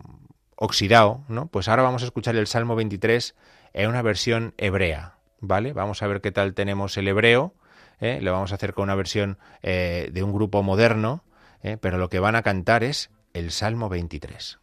[0.56, 1.48] oxidado, ¿no?
[1.48, 3.34] Pues ahora vamos a escuchar el Salmo 23
[3.76, 5.74] en una versión hebrea, ¿vale?
[5.74, 7.54] Vamos a ver qué tal tenemos el hebreo,
[8.00, 8.18] ¿eh?
[8.22, 11.24] lo vamos a hacer con una versión eh, de un grupo moderno,
[11.62, 11.76] ¿eh?
[11.78, 14.58] pero lo que van a cantar es el Salmo 23.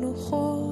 [0.00, 0.69] 路火。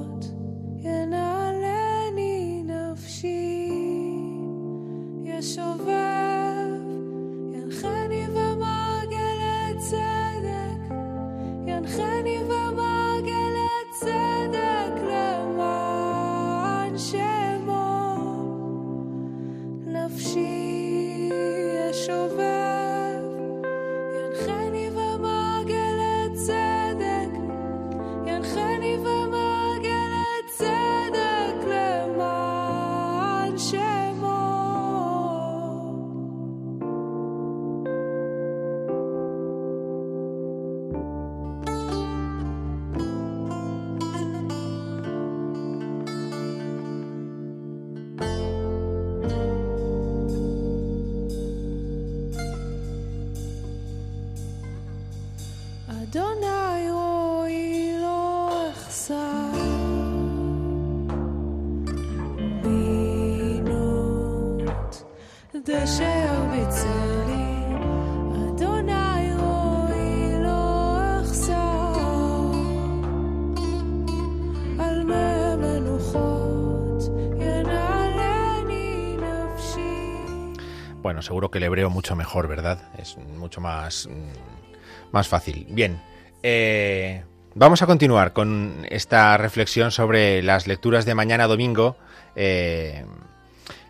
[81.19, 82.79] Bueno, seguro que el hebreo mucho mejor, ¿verdad?
[82.97, 85.67] Es mucho más, mm, más fácil.
[85.69, 86.01] Bien,
[86.43, 91.97] eh, vamos a continuar con esta reflexión sobre las lecturas de mañana domingo.
[92.37, 93.03] Eh,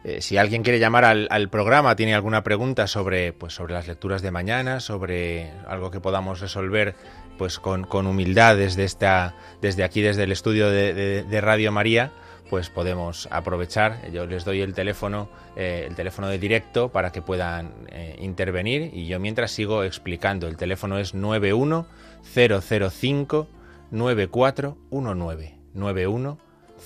[0.04, 4.24] eh, si alguien quiere llamar al, programa, tiene alguna pregunta sobre, pues, sobre las lecturas
[4.24, 6.96] de mañana, sobre algo que podamos resolver
[7.38, 12.12] pues, con, con humildad desde, esta, desde aquí, desde el estudio de Radio María,
[12.50, 14.10] pues podemos aprovechar.
[14.12, 18.92] Yo les doy el teléfono, eh, el teléfono de directo para que puedan eh, intervenir
[18.94, 20.48] y yo mientras sigo explicando.
[20.48, 21.86] El teléfono es 91
[22.34, 23.48] 005
[23.92, 26.38] 9419 91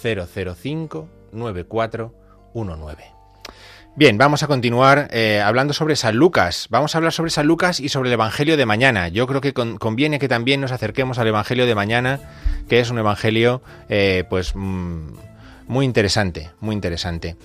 [0.01, 3.03] 005 9419.
[3.95, 6.65] Bien, vamos a continuar eh, hablando sobre San Lucas.
[6.71, 9.07] Vamos a hablar sobre San Lucas y sobre el Evangelio de mañana.
[9.07, 12.19] Yo creo que con- conviene que también nos acerquemos al Evangelio de mañana,
[12.67, 13.61] que es un Evangelio,
[14.29, 15.09] pues, mm,
[15.67, 17.35] muy interesante, muy interesante.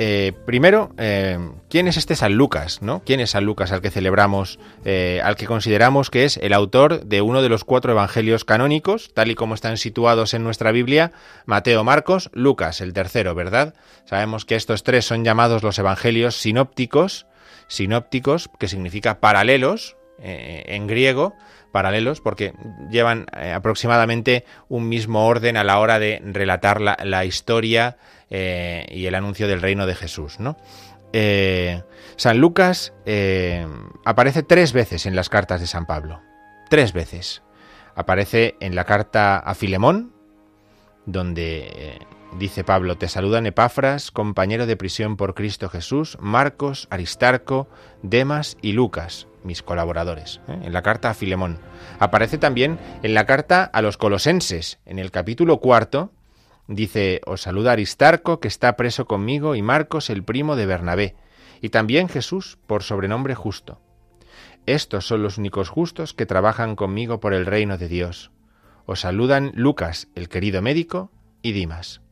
[0.00, 1.36] Eh, primero, eh,
[1.68, 2.82] ¿quién es este San Lucas?
[2.82, 3.02] ¿no?
[3.04, 7.04] ¿Quién es San Lucas al que celebramos, eh, al que consideramos que es el autor
[7.04, 11.10] de uno de los cuatro evangelios canónicos, tal y como están situados en nuestra Biblia,
[11.46, 13.74] Mateo, Marcos, Lucas, el tercero, ¿verdad?
[14.04, 17.26] Sabemos que estos tres son llamados los evangelios sinópticos,
[17.66, 21.34] sinópticos, que significa paralelos eh, en griego,
[21.70, 22.52] paralelos, porque
[22.90, 27.98] llevan eh, aproximadamente un mismo orden a la hora de relatar la, historia
[28.30, 30.56] eh, y el anuncio del reino de Jesús, ¿no?
[32.16, 32.92] San Lucas
[34.04, 36.20] aparece tres veces en las cartas de San Pablo.
[36.68, 37.42] Tres veces.
[37.94, 40.12] Aparece en la carta a Filemón,
[41.06, 41.98] donde
[42.36, 47.68] dice Pablo, te saludan Epafras, compañero de prisión por Cristo Jesús, Marcos, Aristarco,
[48.02, 50.60] Demas y Lucas, mis colaboradores, ¿eh?
[50.62, 51.58] en la carta a Filemón.
[51.98, 56.12] Aparece también en la carta a los colosenses, en el capítulo cuarto,
[56.68, 61.16] dice, os saluda Aristarco, que está preso conmigo, y Marcos, el primo de Bernabé,
[61.60, 63.80] y también Jesús, por sobrenombre justo.
[64.66, 68.30] Estos son los únicos justos que trabajan conmigo por el reino de Dios.
[68.84, 72.02] Os saludan Lucas, el querido médico, y Dimas.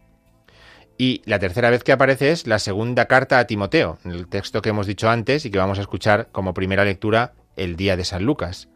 [0.99, 4.71] Y la tercera vez que aparece es la segunda carta a Timoteo, el texto que
[4.71, 8.25] hemos dicho antes y que vamos a escuchar como primera lectura el día de San
[8.25, 8.69] Lucas.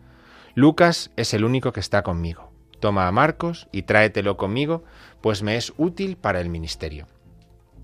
[0.54, 2.52] Lucas es el único que está conmigo.
[2.78, 4.84] Toma a Marcos y tráetelo conmigo,
[5.20, 7.06] pues me es útil para el ministerio.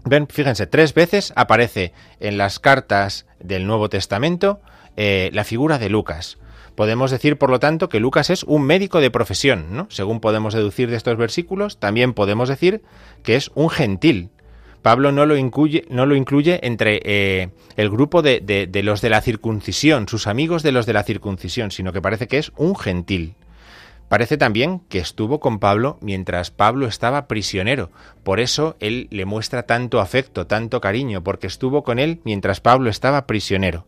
[0.05, 4.61] Ven, fíjense, tres veces aparece en las cartas del Nuevo Testamento
[4.97, 6.39] eh, la figura de Lucas.
[6.77, 9.87] Podemos decir, por lo tanto, que Lucas es un médico de profesión, ¿no?
[9.91, 12.83] Según podemos deducir de estos versículos, también podemos decir
[13.23, 14.29] que es un gentil.
[14.83, 19.23] Pablo no lo incluye, no lo incluye entre eh, el grupo de, los de la
[19.23, 23.35] circuncisión, sus amigos de los de la circuncisión, sino que parece que es un gentil.
[24.09, 27.91] Parece también que estuvo con Pablo mientras Pablo estaba prisionero.
[28.23, 32.91] Por eso él le muestra tanto afecto, tanto cariño, porque estuvo con él mientras Pablo
[32.91, 33.87] estaba prisionero.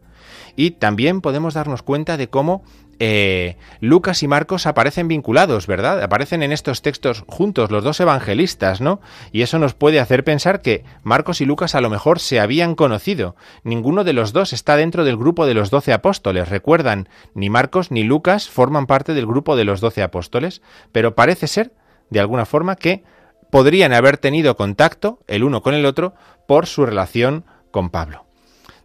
[0.59, 2.65] Y también podemos darnos cuenta de cómo
[2.99, 6.03] eh, Lucas y Marcos aparecen vinculados, ¿verdad?
[6.03, 9.01] Aparecen en estos textos juntos los dos evangelistas, ¿no?
[9.31, 12.75] Y eso nos puede hacer pensar que Marcos y Lucas a lo mejor se habían
[12.75, 13.37] conocido.
[13.63, 16.49] Ninguno de los dos está dentro del grupo de los doce apóstoles.
[16.49, 21.47] Recuerdan, ni Marcos ni Lucas forman parte del grupo de los doce apóstoles, pero parece
[21.47, 21.71] ser,
[22.11, 23.05] de alguna forma, que
[23.53, 26.15] podrían haber tenido contacto el uno con el otro
[26.49, 28.28] por su relación con Pablo.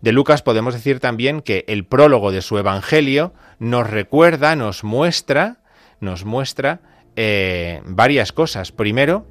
[0.04, 5.62] De Lucas podemos decir también que el prólogo de su Evangelio nos recuerda, nos muestra,
[6.02, 6.82] nos muestra
[7.16, 8.74] eh, varias cosas.
[8.74, 9.26] Primero,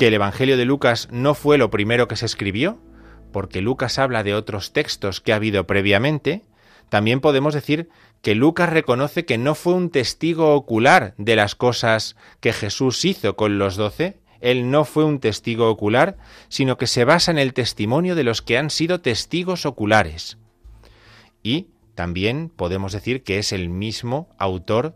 [0.00, 2.80] que el Evangelio de Lucas no fue lo primero que se escribió,
[3.30, 6.42] porque Lucas habla de otros textos que ha habido previamente.
[6.88, 7.88] También podemos decir
[8.20, 13.36] que Lucas reconoce que no fue un testigo ocular de las cosas que Jesús hizo
[13.36, 16.16] con los doce, él no fue un testigo ocular,
[16.48, 20.38] sino que se basa en el testimonio de los que han sido testigos oculares.
[21.42, 24.94] Y también podemos decir que es el mismo autor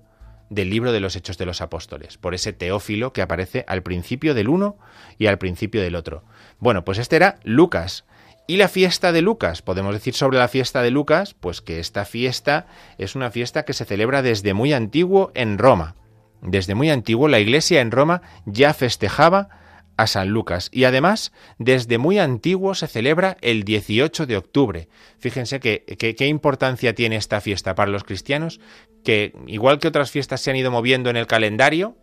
[0.51, 4.35] del libro de los Hechos de los Apóstoles, por ese teófilo que aparece al principio
[4.35, 4.77] del uno
[5.19, 6.25] y al principio del otro.
[6.59, 8.05] Bueno, pues este era Lucas.
[8.47, 12.05] Y la fiesta de Lucas, podemos decir sobre la fiesta de Lucas, pues que esta
[12.05, 12.67] fiesta
[12.99, 15.97] es una fiesta que se celebra desde muy antiguo en Roma.
[16.45, 19.49] Desde muy antiguo la iglesia en Roma ya festejaba
[19.97, 24.89] a San Lucas y además desde muy antiguo se celebra el 18 de octubre.
[25.19, 28.61] Fíjense qué importancia tiene esta fiesta para los cristianos,
[29.05, 31.97] que igual que otras fiestas se han ido moviendo en el calendario,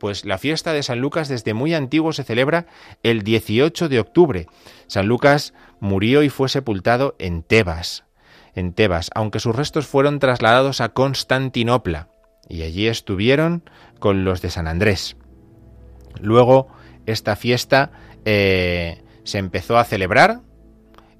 [0.00, 2.66] pues la fiesta de San Lucas desde muy antiguo se celebra
[3.02, 4.46] el 18 de octubre.
[4.86, 8.04] San Lucas murió y fue sepultado en Tebas,
[8.54, 12.11] en Tebas, aunque sus restos fueron trasladados a Constantinopla
[12.48, 13.62] y allí estuvieron
[13.98, 15.16] con los de San Andrés.
[16.20, 16.68] Luego
[17.06, 17.92] esta fiesta
[18.24, 20.40] eh, se empezó a celebrar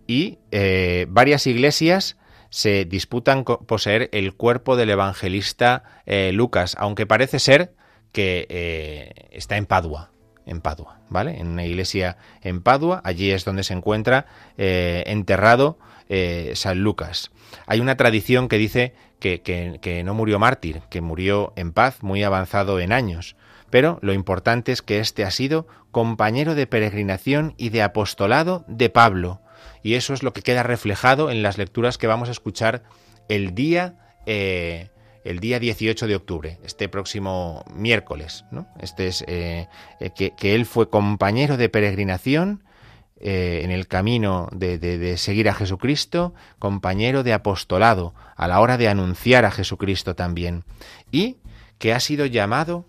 [0.06, 2.18] y eh, varias iglesias
[2.50, 7.74] se disputan poseer el cuerpo del evangelista eh, Lucas, aunque parece ser
[8.12, 10.10] que está en Padua,
[10.44, 11.38] en Padua, ¿vale?
[11.38, 14.26] En una iglesia en Padua, allí es donde se encuentra
[14.58, 15.78] enterrado
[16.52, 17.30] San Lucas.
[17.66, 18.92] Hay una tradición que dice
[19.22, 23.36] que, no murió mártir, que murió en paz, muy avanzado en años.
[23.70, 28.90] Pero lo importante es que este ha sido compañero de peregrinación y de apostolado de
[28.90, 29.40] Pablo.
[29.82, 32.82] Y eso es lo que queda reflejado en las lecturas que vamos a escuchar
[33.28, 33.94] el día,
[34.26, 34.90] eh,
[35.24, 38.44] el día 18 de octubre, este próximo miércoles.
[38.50, 38.66] ¿no?
[38.80, 39.68] Este es eh,
[40.00, 42.64] eh, que él fue compañero de peregrinación
[43.22, 48.76] eh, en el camino de, de- seguir a Jesucristo, compañero de apostolado a la hora
[48.76, 50.64] de anunciar a Jesucristo también.
[51.10, 51.36] Y
[51.78, 52.86] que ha sido llamado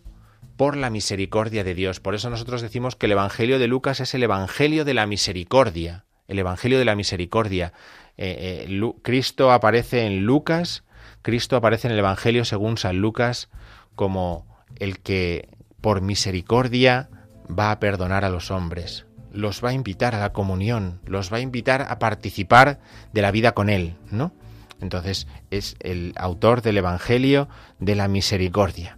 [0.58, 2.00] por la misericordia de Dios.
[2.00, 6.06] Por eso nosotros decimos que el Evangelio de Lucas es el Evangelio de la misericordia.
[6.28, 7.74] El Evangelio de la misericordia.
[8.18, 10.84] Eh, eh, Cristo aparece en Lucas,
[11.24, 13.50] Cristo aparece en el Evangelio según San Lucas
[13.96, 14.46] como
[14.78, 15.50] el que
[15.82, 17.10] por misericordia
[17.50, 21.38] va a perdonar a los hombres, los va a invitar a la comunión, los va
[21.38, 22.80] a invitar a participar
[23.12, 24.32] de la vida con Él, ¿no?
[24.80, 27.48] Entonces es el autor del Evangelio
[27.80, 28.98] de la misericordia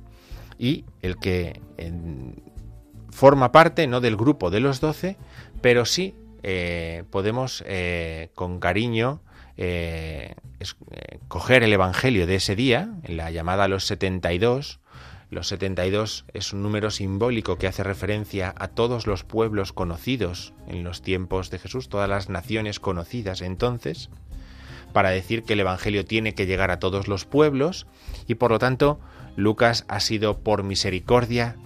[0.57, 1.61] y el que
[3.11, 5.17] forma parte no del grupo de los doce,
[5.61, 9.21] pero sí eh, podemos eh, con cariño
[9.57, 10.35] eh,
[11.27, 14.79] coger el Evangelio de ese día, en la llamada los 72.
[15.29, 20.83] Los 72 es un número simbólico que hace referencia a todos los pueblos conocidos en
[20.83, 24.09] los tiempos de Jesús, todas las naciones conocidas entonces,
[24.93, 27.87] para decir que el Evangelio tiene que llegar a todos los pueblos
[28.27, 28.99] y por lo tanto
[29.35, 31.57] Lucas ha sido por misericordia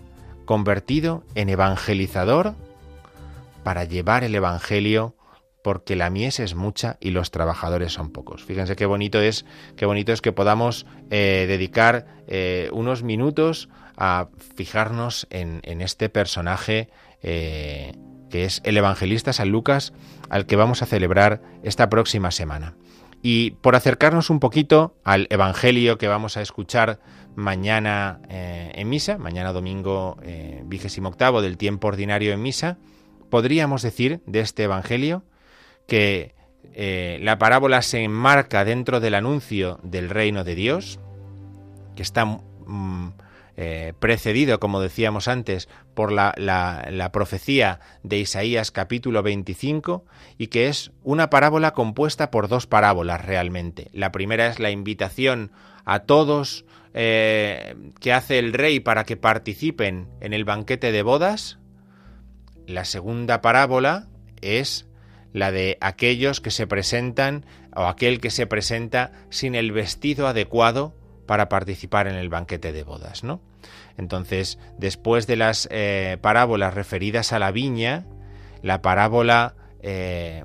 [0.46, 2.56] convertido en evangelizador
[3.64, 5.16] para llevar el Evangelio
[5.62, 8.44] porque la mies es mucha y los trabajadores son pocos.
[8.44, 9.46] Fíjense qué bonito es,
[9.76, 16.90] qué bonito es que podamos eh, dedicar eh, unos minutos a fijarnos en, este personaje
[17.22, 17.92] eh,
[18.30, 19.94] que es el evangelista San Lucas,
[20.30, 22.76] al que vamos a celebrar esta próxima semana.
[23.22, 27.02] Y por acercarnos un poquito al Evangelio que vamos a escuchar
[27.36, 30.18] mañana en misa, mañana domingo
[30.64, 32.78] vigésimo octavo del tiempo ordinario en misa,
[33.30, 35.24] podríamos decir de este Evangelio
[35.90, 36.34] que
[36.74, 41.00] eh, la parábola se enmarca dentro del anuncio del reino de Dios,
[41.96, 43.10] que está mm,
[43.58, 50.06] eh, precedido, como decíamos antes, por la, la, profecía de Isaías capítulo 25
[50.38, 53.90] y que es una parábola compuesta por dos parábolas realmente.
[53.92, 55.52] La primera es la invitación
[55.84, 56.64] a todos
[56.94, 61.60] eh, que hace el rey para que participen en el banquete de bodas.
[62.66, 64.08] La segunda parábola
[64.42, 64.89] es
[65.34, 70.96] la de aquellos que se presentan o aquel que se presenta sin el vestido adecuado
[71.26, 73.42] para participar en el banquete de bodas, ¿no?
[73.98, 78.06] Entonces, después de las eh, parábolas referidas a la viña,
[78.64, 80.44] la parábola eh,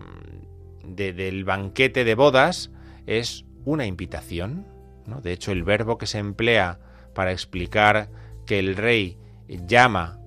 [0.84, 2.70] de, del banquete de bodas
[3.06, 4.66] es una invitación,
[5.06, 5.20] ¿no?
[5.20, 6.78] De hecho, el verbo que se emplea
[7.14, 8.10] para explicar
[8.44, 9.16] que el rey
[9.48, 10.18] llama,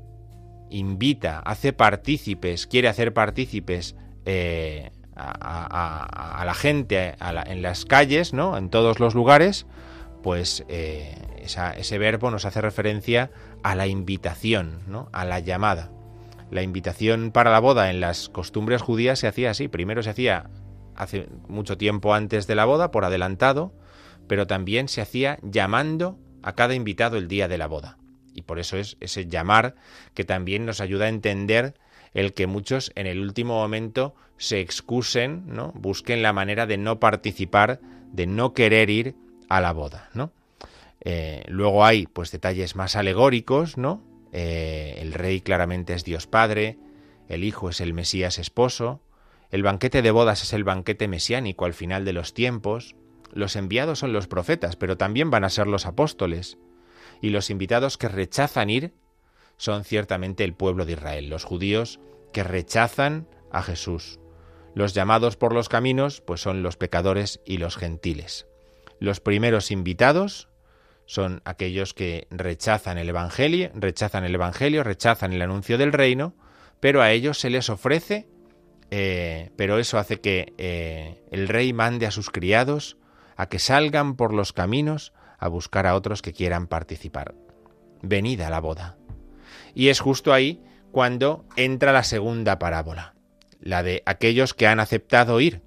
[0.70, 3.96] invita, hace partícipes, quiere hacer partícipes
[4.30, 7.16] eh, a, la gente
[7.46, 8.58] en las calles, ¿no?
[8.58, 9.66] En todos los lugares,
[10.22, 13.32] pues eh, ese verbo nos hace referencia
[13.64, 15.08] a la invitación, ¿no?
[15.14, 15.92] A la llamada.
[16.52, 19.70] La invitación para la boda en las costumbres judías se hacía así.
[19.70, 20.50] Primero se hacía
[20.96, 23.74] hace mucho tiempo antes de la boda, por adelantado,
[24.28, 27.98] pero también se hacía llamando a cada invitado el día de la boda.
[28.34, 29.76] Y por eso es ese llamar
[30.14, 31.76] que también nos ayuda a entender
[32.18, 35.72] el que muchos en el último momento se excusen, ¿no?
[35.76, 37.80] busquen la manera de no participar,
[38.12, 39.16] de no querer ir
[39.50, 40.32] a la boda, ¿no?
[41.02, 44.02] Eh, luego hay pues detalles más alegóricos, ¿no?
[44.32, 46.80] Eh, el rey claramente es Dios Padre,
[47.30, 49.00] el Hijo es el Mesías esposo,
[49.52, 52.96] el banquete de bodas es el banquete mesiánico al final de los tiempos,
[53.32, 56.58] los enviados son los profetas, pero también van a ser los apóstoles,
[57.22, 58.94] y los invitados que rechazan ir
[59.58, 62.00] son ciertamente el pueblo de Israel, los judíos
[62.32, 64.20] que rechazan a Jesús.
[64.74, 68.48] Los llamados por los caminos, pues son los pecadores y los gentiles.
[69.00, 70.50] Los primeros invitados
[71.06, 76.36] son aquellos que rechazan el evangelio, rechazan el evangelio, rechazan el anuncio del reino,
[76.80, 78.28] pero a ellos se les ofrece,
[78.92, 82.98] eh, pero eso hace que eh, el rey mande a sus criados
[83.36, 87.36] a que salgan por los caminos a buscar a otros que quieran participar.
[88.02, 88.98] Venida la boda.
[89.74, 90.62] Y es justo ahí
[90.92, 93.16] cuando entra la segunda parábola,
[93.60, 95.62] la de aquellos que han aceptado ir,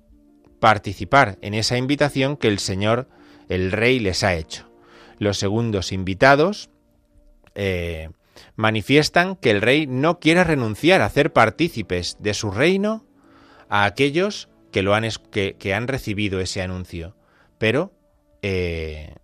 [0.58, 3.08] participar en esa invitación que el Señor,
[3.48, 4.70] el Rey, les ha hecho.
[5.18, 6.70] Los segundos invitados
[7.54, 8.10] eh,
[8.56, 13.06] manifiestan que el Rey no quiere renunciar a hacer partícipes de su reino
[13.68, 17.16] a aquellos que, lo han, que, han recibido ese anuncio,
[17.58, 17.92] pero
[18.42, 19.14] eh,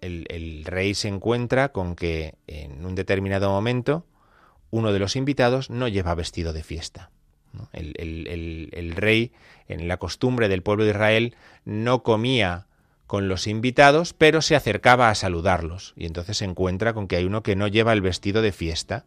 [0.00, 4.06] el, rey se encuentra con que en un determinado momento
[4.70, 7.10] uno de los invitados no lleva vestido de fiesta.
[7.72, 7.94] el,
[8.72, 9.32] el, rey,
[9.68, 12.66] en la costumbre del pueblo de Israel, no comía
[13.06, 15.94] con los invitados, pero se acercaba a saludarlos.
[15.96, 19.04] Y entonces se encuentra con que hay uno que no lleva el vestido de fiesta.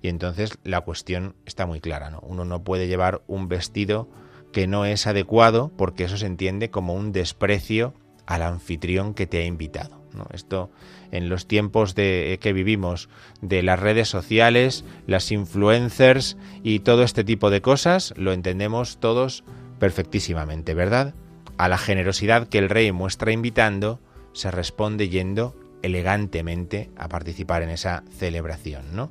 [0.00, 2.20] Y entonces la cuestión está muy clara, ¿no?
[2.20, 4.08] Uno no puede llevar un vestido
[4.52, 7.94] que no es adecuado porque eso se entiende como un desprecio
[8.26, 10.01] al anfitrión que te ha invitado.
[10.32, 10.70] Esto
[11.10, 13.08] en los tiempos de, que vivimos,
[13.40, 19.44] de las redes sociales, las influencers y todo este tipo de cosas, lo entendemos todos
[19.78, 21.14] perfectísimamente, ¿verdad?
[21.58, 24.00] A la generosidad que el rey muestra invitando,
[24.32, 29.10] se responde yendo elegantemente a participar en esa celebración, ¿no?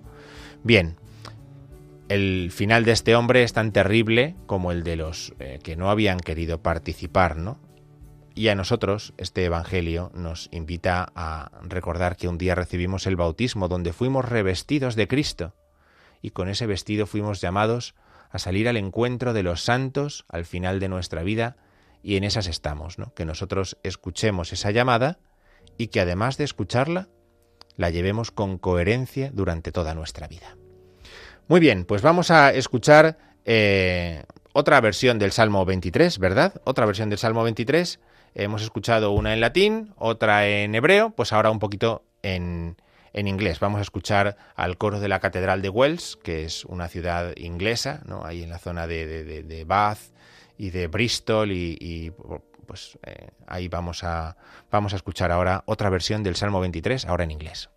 [0.63, 0.95] Bien,
[2.09, 5.89] el final de este hombre es tan terrible como el de los eh, que no
[5.89, 7.57] habían querido participar, ¿no?
[8.41, 13.67] Y a nosotros este Evangelio nos invita a recordar que un día recibimos el bautismo
[13.67, 15.53] donde fuimos revestidos de Cristo
[16.23, 17.93] y con ese vestido fuimos llamados
[18.31, 21.55] a salir al encuentro de los santos al final de nuestra vida
[22.01, 23.13] y en esas estamos, ¿no?
[23.13, 25.19] Que nosotros escuchemos esa llamada
[25.77, 27.09] y que además de escucharla,
[27.75, 30.57] la llevemos con coherencia durante toda nuestra vida.
[31.47, 36.59] Muy bien, pues vamos a escuchar eh, otra versión del Salmo 23, ¿verdad?
[36.63, 37.99] Otra versión del Salmo 23
[38.33, 42.77] Hemos escuchado una en latín, otra en hebreo, pues ahora un poquito en,
[43.13, 43.59] en, inglés.
[43.59, 48.01] Vamos a escuchar al coro de la Catedral de Wells, que es una ciudad inglesa,
[48.05, 48.25] ¿no?
[48.25, 49.99] ahí en la zona de, de, de Bath
[50.57, 52.13] y de Bristol y,
[52.67, 54.37] pues eh, ahí vamos a,
[54.69, 57.69] vamos a escuchar ahora otra versión del Salmo 23, ahora en inglés.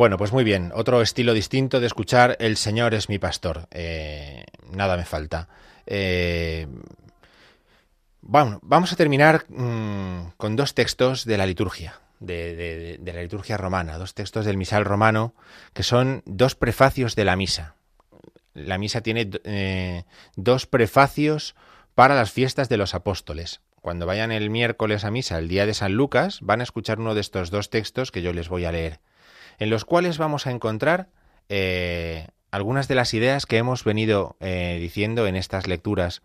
[0.00, 0.72] Bueno, pues muy bien.
[0.74, 3.68] Otro estilo distinto de escuchar El Señor es mi pastor.
[3.70, 5.46] Eh, nada me falta.
[5.84, 6.66] Eh,
[8.22, 13.98] bueno, vamos a terminar mm, con dos textos de la liturgia, de la liturgia romana,
[13.98, 15.34] dos textos del misal romano,
[15.74, 17.74] que son dos prefacios de la misa.
[18.54, 21.54] La misa tiene eh, dos prefacios
[21.94, 23.60] para las fiestas de los apóstoles.
[23.82, 27.14] Cuando vayan el miércoles a misa, el día de San Lucas, van a escuchar uno
[27.14, 29.00] de estos dos textos que yo les voy a leer,
[29.60, 31.08] en los cuales vamos a encontrar
[31.48, 36.22] eh, algunas de las ideas que hemos venido eh, diciendo en estas lecturas.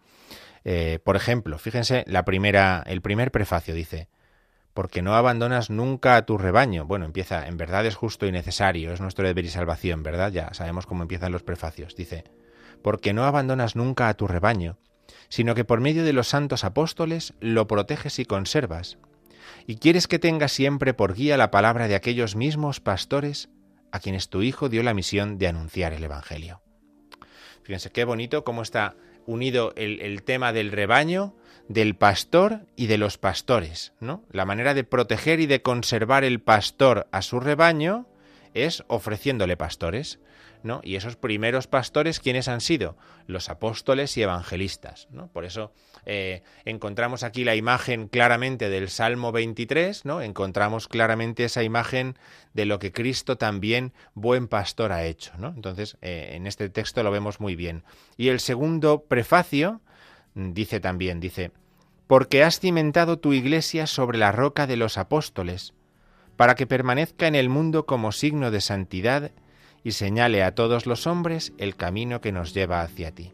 [0.63, 4.07] Eh, por ejemplo, fíjense, la primera, el primer prefacio dice,
[4.73, 6.85] porque no abandonas nunca a tu rebaño.
[6.85, 10.31] Bueno, empieza, en verdad es justo y necesario, es nuestro deber y salvación, ¿verdad?
[10.31, 11.95] Ya sabemos cómo empiezan los prefacios.
[11.95, 12.23] Dice,
[12.81, 14.77] porque no abandonas nunca a tu rebaño,
[15.27, 18.97] sino que por medio de los santos apóstoles lo proteges y conservas,
[19.67, 23.49] y quieres que tenga siempre por guía la palabra de aquellos mismos pastores
[23.91, 26.61] a quienes tu Hijo dio la misión de anunciar el Evangelio.
[27.63, 28.95] Fíjense qué bonito cómo está
[29.25, 31.35] unido el, el tema del rebaño,
[31.67, 34.23] del pastor y de los pastores, ¿no?
[34.31, 38.07] La manera de proteger y de conservar el pastor a su rebaño
[38.53, 40.19] es ofreciéndole pastores,
[40.83, 42.97] Y esos primeros pastores, ¿quiénes han sido?
[43.27, 45.27] Los apóstoles y evangelistas, ¿no?
[45.27, 45.71] Por eso
[46.05, 50.21] eh, encontramos aquí la imagen claramente del Salmo 23, ¿no?
[50.21, 52.17] Encontramos claramente esa imagen
[52.53, 55.49] de lo que Cristo también, buen pastor, ha hecho, ¿no?
[55.55, 57.83] Entonces, eh, en este texto lo vemos muy bien.
[58.17, 59.81] Y el segundo prefacio
[60.33, 61.51] mm, dice también, dice,
[62.07, 65.73] porque has cimentado tu iglesia sobre la roca de los apóstoles,
[66.37, 69.31] para que permanezca en el mundo como signo de santidad
[69.85, 73.33] y señale a todos los hombres el camino que nos lleva hacia ti.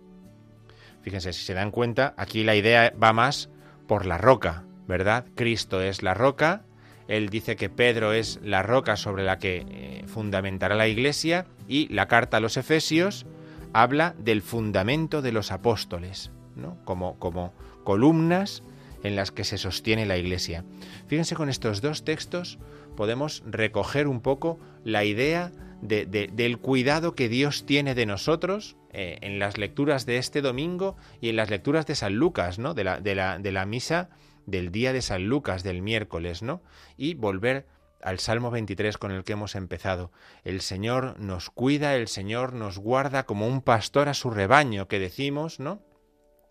[1.01, 3.49] Fíjense, si se dan cuenta, aquí la idea va más
[3.87, 5.25] por la roca, ¿verdad?
[5.33, 6.65] Cristo es la roca,
[7.07, 11.87] él dice que Pedro es la roca sobre la que eh, fundamentará la iglesia y
[11.87, 13.25] la carta a los Efesios
[13.71, 16.77] habla del fundamento de los apóstoles, ¿no?
[16.83, 17.53] Como, como
[17.85, 18.61] columnas
[19.03, 20.65] en las que se sostiene la iglesia.
[21.07, 22.59] Fíjense, con estos dos textos
[22.97, 28.77] podemos recoger un poco la idea de, de, del cuidado que Dios tiene de nosotros
[28.91, 32.73] eh, en las lecturas de este domingo y en las lecturas de San Lucas, ¿no?
[32.73, 34.09] De la, de la, de la misa
[34.45, 36.61] del día de San Lucas, del miércoles, ¿no?
[36.97, 37.65] Y volver
[38.01, 40.11] al Salmo 23 con el que hemos empezado.
[40.43, 44.99] El Señor nos cuida, el Señor nos guarda como un pastor a su rebaño, que
[44.99, 45.81] decimos, ¿no?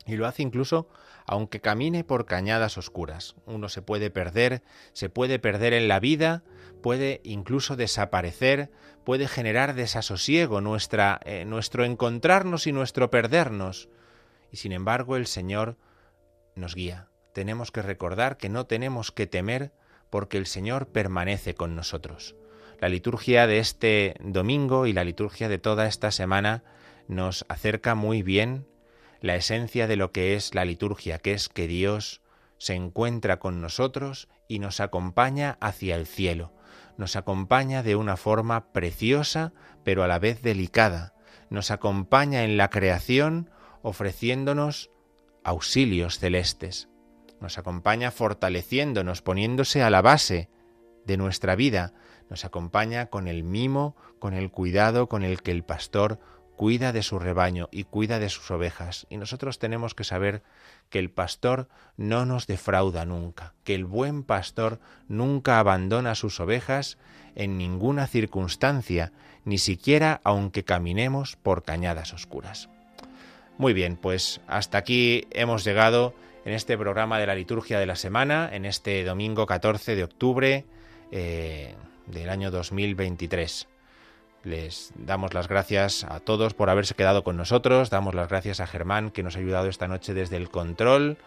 [0.06, 0.88] Y lo hace incluso
[1.30, 3.36] aunque camine por cañadas oscuras.
[3.46, 6.42] Uno se puede perder, se puede perder en la vida,
[6.82, 8.72] puede incluso desaparecer,
[9.04, 13.88] puede generar desasosiego eh, nuestro encontrarnos y nuestro perdernos.
[14.50, 15.76] Y sin embargo el Señor
[16.56, 17.10] nos guía.
[17.32, 19.70] Tenemos que recordar que no tenemos que temer
[20.10, 22.34] porque el Señor permanece con nosotros.
[22.80, 26.64] La liturgia de este domingo y la liturgia de toda esta semana
[27.06, 28.66] nos acerca muy bien
[29.20, 32.20] la esencia de lo que es la liturgia, que es que Dios
[32.58, 36.52] se encuentra con nosotros y nos acompaña hacia el cielo,
[36.96, 39.52] nos acompaña de una forma preciosa,
[39.84, 41.14] pero a la vez delicada,
[41.48, 43.50] nos acompaña en la creación
[43.82, 44.90] ofreciéndonos
[45.42, 46.88] auxilios celestes,
[47.40, 50.50] nos acompaña fortaleciéndonos, poniéndose a la base
[51.06, 51.94] de nuestra vida,
[52.28, 56.20] nos acompaña con el mimo, con el cuidado con el que el pastor
[56.60, 59.06] cuida de su rebaño y cuida de sus ovejas.
[59.08, 60.42] Y nosotros tenemos que saber
[60.90, 66.98] que el pastor no nos defrauda nunca, que el buen pastor nunca abandona sus ovejas
[67.34, 69.10] en ninguna circunstancia,
[69.46, 72.68] ni siquiera aunque caminemos por cañadas oscuras.
[73.56, 76.12] Muy bien, pues hasta aquí hemos llegado
[76.44, 80.66] en este programa de la liturgia de la semana, en este domingo 14 de octubre
[81.10, 81.74] eh,
[82.06, 83.69] del año 2023.
[84.42, 88.66] Les damos las gracias a todos por haberse quedado con nosotros, damos las gracias a
[88.66, 91.18] Germán que nos ha ayudado esta noche desde el control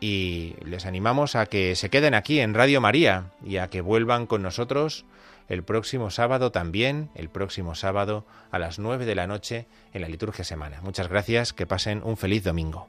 [0.00, 4.26] y les animamos a que se queden aquí en Radio María y a que vuelvan
[4.26, 5.04] con nosotros
[5.48, 10.08] el próximo sábado también, el próximo sábado a las 9 de la noche en la
[10.08, 10.80] liturgia semana.
[10.82, 12.88] Muchas gracias, que pasen un feliz domingo.